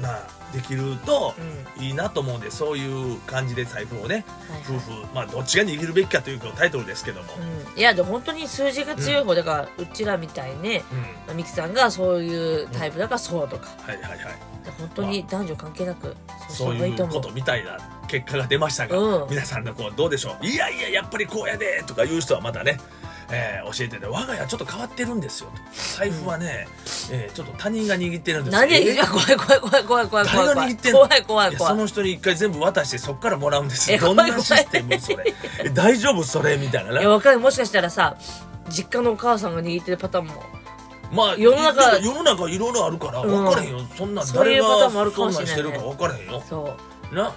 [0.00, 1.34] まあできると
[1.76, 1.84] うん。
[1.84, 7.28] いいなと思うんでそういう感じで財布をねはい夫婦まあどっちが握るべきかというタイトルですけども、
[7.74, 7.78] うん。
[7.78, 10.82] いやでも本当に数字が強い方だからうちらみたいね
[11.28, 13.66] うん、ミキさんがそういうタイプだからそうとか。
[13.82, 14.18] はいはいはい
[14.78, 16.16] 本当に男女関係なく
[16.48, 17.08] そういう。
[17.08, 17.78] ことみたいな
[18.08, 19.30] 結果が出ましたが、うん。
[19.30, 20.46] 皆さんのこうどうでしょう。
[20.46, 22.78] いやいややっぱりこうやでとかいう人はまたね、
[23.34, 25.60] えー教えてて我が家ちょっと変わってるんですよと。
[25.98, 26.68] 財布はね、
[27.10, 28.54] えーちょっと他人が握ってるんです。
[28.54, 28.68] よ何？
[28.70, 30.98] で、えー怖い怖い怖い怖い怖い怖い誰が握ってんの？
[31.00, 31.72] 怖い怖い怖い。
[31.72, 33.96] その人に一回全部渡してそっからもらうんですよ。
[33.96, 35.34] えどんなシステムそれ。
[35.64, 36.56] え大丈夫それ？
[36.56, 37.40] みたいないねやわかる。
[37.40, 38.16] もしかしたらさ
[38.70, 40.42] 実家のお母さんが握ってるパターンも
[41.12, 43.30] まあ世の中世の中いろいろあるからうん。
[43.30, 46.42] 分からへんよ、そんなそういう誰がそんなんしてるか分からへんよ。
[46.48, 46.66] そう。
[46.66, 46.74] な、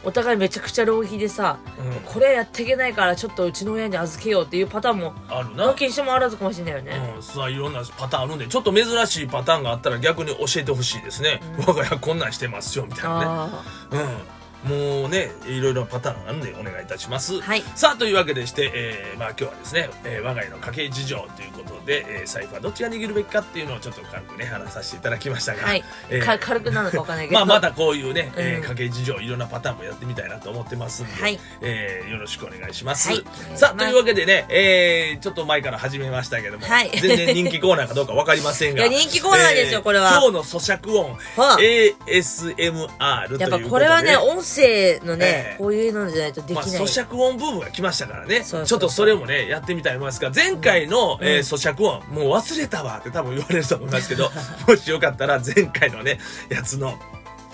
[0.03, 5.67] お互いめちゃくちゃ浪費でさうん、これやっていけないからちょっとうちの親に預けようっていうパターンもあるな。
[5.67, 11.65] なきにしてもあらずかもしれないよね、うん、さあいろんなパターンあるんでちょっと珍しいパターンがあったら逆に教えてほしいですね、うん。
[11.65, 13.25] 我が家こんなんしてますよみたいなね。
[13.27, 17.63] あうんもうねいろいろパターンあるんでお願いいたします、はい。
[17.75, 27.39] さあというわけでして、えーまあ、今日はですね、えー我が家の家計事情ということで、えー財布はどっちが握るべきかっていうのをちょっと軽くね話させていただきましたが、あはい、えーか軽くなるのかわかんないけど。
[27.39, 28.69] まあまたこういうね、えーうん。
[28.69, 31.39] 家計事情いろんなパターンもやってみたいなと思ってますんで、はい。
[31.61, 33.23] えーよろしくお願いします、はい。
[33.55, 36.91] さあというわけでね、えーちょっと前から始めましたけども、はい。
[36.99, 40.11] 全然人気コーナーかどうか分かりませんが いや人気コーナーですよこれは。
[40.11, 41.57] 今日の咀嚼音はあ。
[41.59, 45.57] ASMR ということでやっぱこれはね音声のね、ええ。
[45.57, 48.43] こういうのじゃないとできまあ、ない、咀嚼音ブームが来ましたからね。
[48.43, 51.27] そうそうちょっとそれもねやってみたいと思いますが前回の、うん。
[51.27, 54.31] えー咀嚼音もう忘れたわって多分言われると思いますけど
[54.67, 56.19] もしよかったら前回のね
[56.49, 56.97] やつの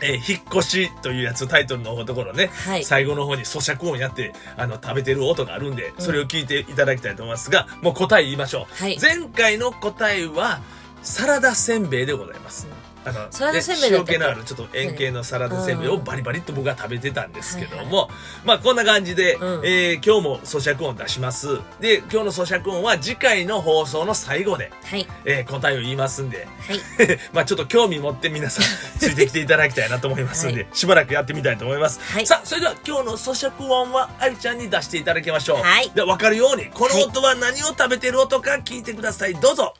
[0.01, 2.83] えー引っ越しというやつタイトルのところね、はい。
[2.83, 8.97] 最後の方に咀嚼音やってあの食べてる音があるんでそれを聞いていただきたいと思いますが、もう答え言いましょう、はい。
[8.99, 10.61] 前回の答えは
[11.01, 14.15] サラダせんべいでございます、あのサラダせんべいだったっけ？
[14.15, 18.09] 塩気のあるちょっと円形のサラダせんべいをバリバリっと僕は食べてたんですけども、
[18.45, 19.65] まあこんな感じで、うん。
[19.65, 21.59] えー今日も咀嚼音出します。
[21.79, 25.07] で今日の咀嚼音は次回の放送の最後で、はい。
[25.25, 26.79] えー答えを言いますんではい。
[27.33, 28.65] まあちょっと興味持って皆さん
[28.99, 32.25] ついてきていただきたいなと思いますんで、はしばらくやってみたいと思います、はい。
[32.27, 35.89] さあそれでは今日の咀嚼音はあゆちゃんに出していただきましょう、はい。
[35.91, 39.35] で分かるようにこの音は何を食べてる音か聞いてください。
[39.35, 39.73] どうぞ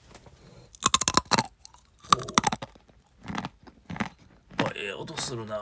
[4.57, 5.59] あええ音するな。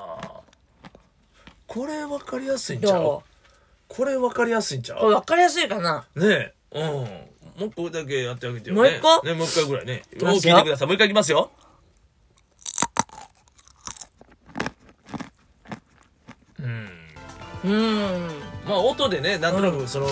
[1.67, 3.03] これ分かりやすいんちゃう？
[3.03, 3.23] ど
[3.87, 4.99] これ分かりやすいんちゃう？
[4.99, 6.05] これう分かりやすいかな？
[6.15, 6.53] ねえ。
[6.71, 6.83] うん。
[6.83, 7.05] も
[7.61, 8.81] う一個だけやってあげてよね。
[8.81, 9.25] もう一個？
[9.25, 10.03] ねもう一回ぐらいね。
[10.17, 10.55] きますよ。
[10.55, 11.51] もう聞いてくださいもう一回いきますよ。
[16.59, 16.89] うん。
[17.63, 18.29] うーん。
[18.67, 20.07] まあ音でねなんとなくその、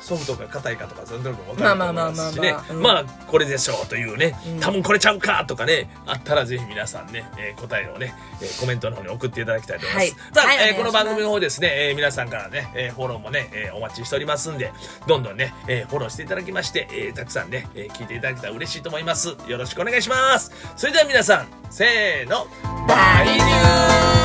[0.00, 2.52] ソフトか硬いかとかなんとなく分かると思いますしね。
[2.52, 2.74] まあまあまあまあまあ。
[2.74, 2.82] うん。
[2.82, 4.60] まあこれでしょうというね、うん。
[4.60, 5.90] 多分これちゃうかとかね。
[6.06, 10.34] あったらぜひ皆さんね、えー答えをね、えーコメントの方に送っていただきたいと思います、はい。
[10.34, 14.72] さあ、はいえーこの番組の方ですね、えー皆さんからね、えーフォローもね、えーお待ちしておりますんで
[15.06, 19.36] どんどんね、えーフォローしていただきまして、えーたくさんね、えー聞いていただけたら嬉しいと思います。
[19.46, 20.50] よろしくお願いします。
[20.76, 22.46] それでは皆さんせーの
[22.88, 23.44] 大ニュ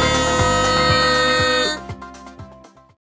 [0.01, 0.04] ー